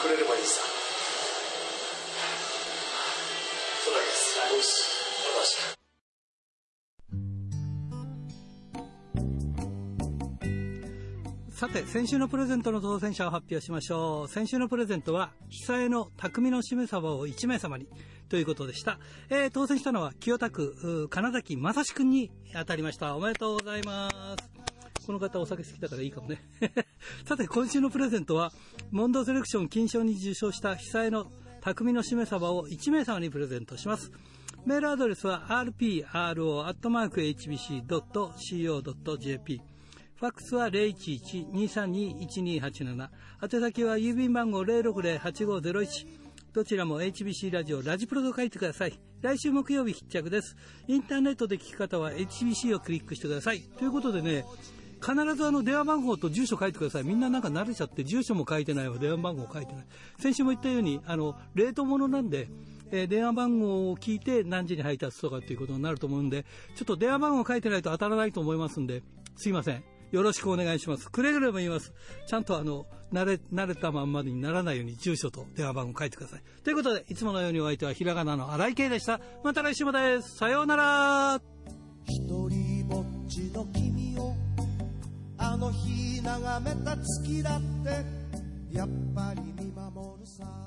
[0.00, 0.62] くれればいいさ。
[3.82, 4.02] それだ
[4.50, 4.91] けです。
[11.72, 14.28] て、先週のプレゼントの当選者を発表しましょう。
[14.28, 17.88] 先週のプレゼントは、久江の匠のしめ鯖を1名様に
[18.28, 18.98] ということでした。
[19.30, 23.16] えー、当選したのは、清田区、金崎正史くんに当たりました。
[23.16, 25.06] おめでとうございます。
[25.06, 26.42] この方お酒好きだからいいかもね。
[27.26, 28.52] さて、今週のプレゼントは、
[28.90, 34.12] モンドセレクション金賞に受賞した久江の匠のしめ鯖を1名様にプレゼントします。
[34.66, 36.12] メールアドレスは rpro.hbc.co.jp
[40.22, 43.08] ファックスは011-232-1287。
[43.42, 46.06] 宛先は郵便番号060-8501。
[46.52, 49.00] どちらも HBC ラジオ、ラジプロと書いてください。
[49.20, 50.56] 来週木曜日必着です。
[50.86, 53.62] インターネットで聞き方は HBC をクリックしてください。
[53.62, 54.44] ということでね、
[55.00, 57.02] 必ずあの電話番号と住所書いてください。
[57.02, 59.86] みんななんか慣れちゃって住所も書いてないわ、電話番号書いてない。
[60.20, 62.48] 先週も言ったように、あの、冷凍物なんで、
[62.92, 66.44] えー、電話番号を聞いて何時に配達とかっていうことになると思うんで、
[66.76, 69.02] ちょっと電話番号書いてないと当たらないと思いますんで、
[69.34, 69.91] すいません。
[70.12, 71.10] よろしくお願いします。
[71.10, 71.92] くれぐれも言います。
[72.28, 76.42] ちゃんとあの、慣れ、慣れたまんまにならないように住所と電話番号書いてください。
[76.62, 79.20] ということで、いつものようにお相手はひらがなの荒井圭でした。
[79.42, 80.36] また来週もです。
[80.36, 81.40] さようなら。
[82.06, 84.34] 一人ぼっちの君を
[85.38, 87.60] あの日眺めた月だっ
[88.70, 90.61] てやっぱり見守るさ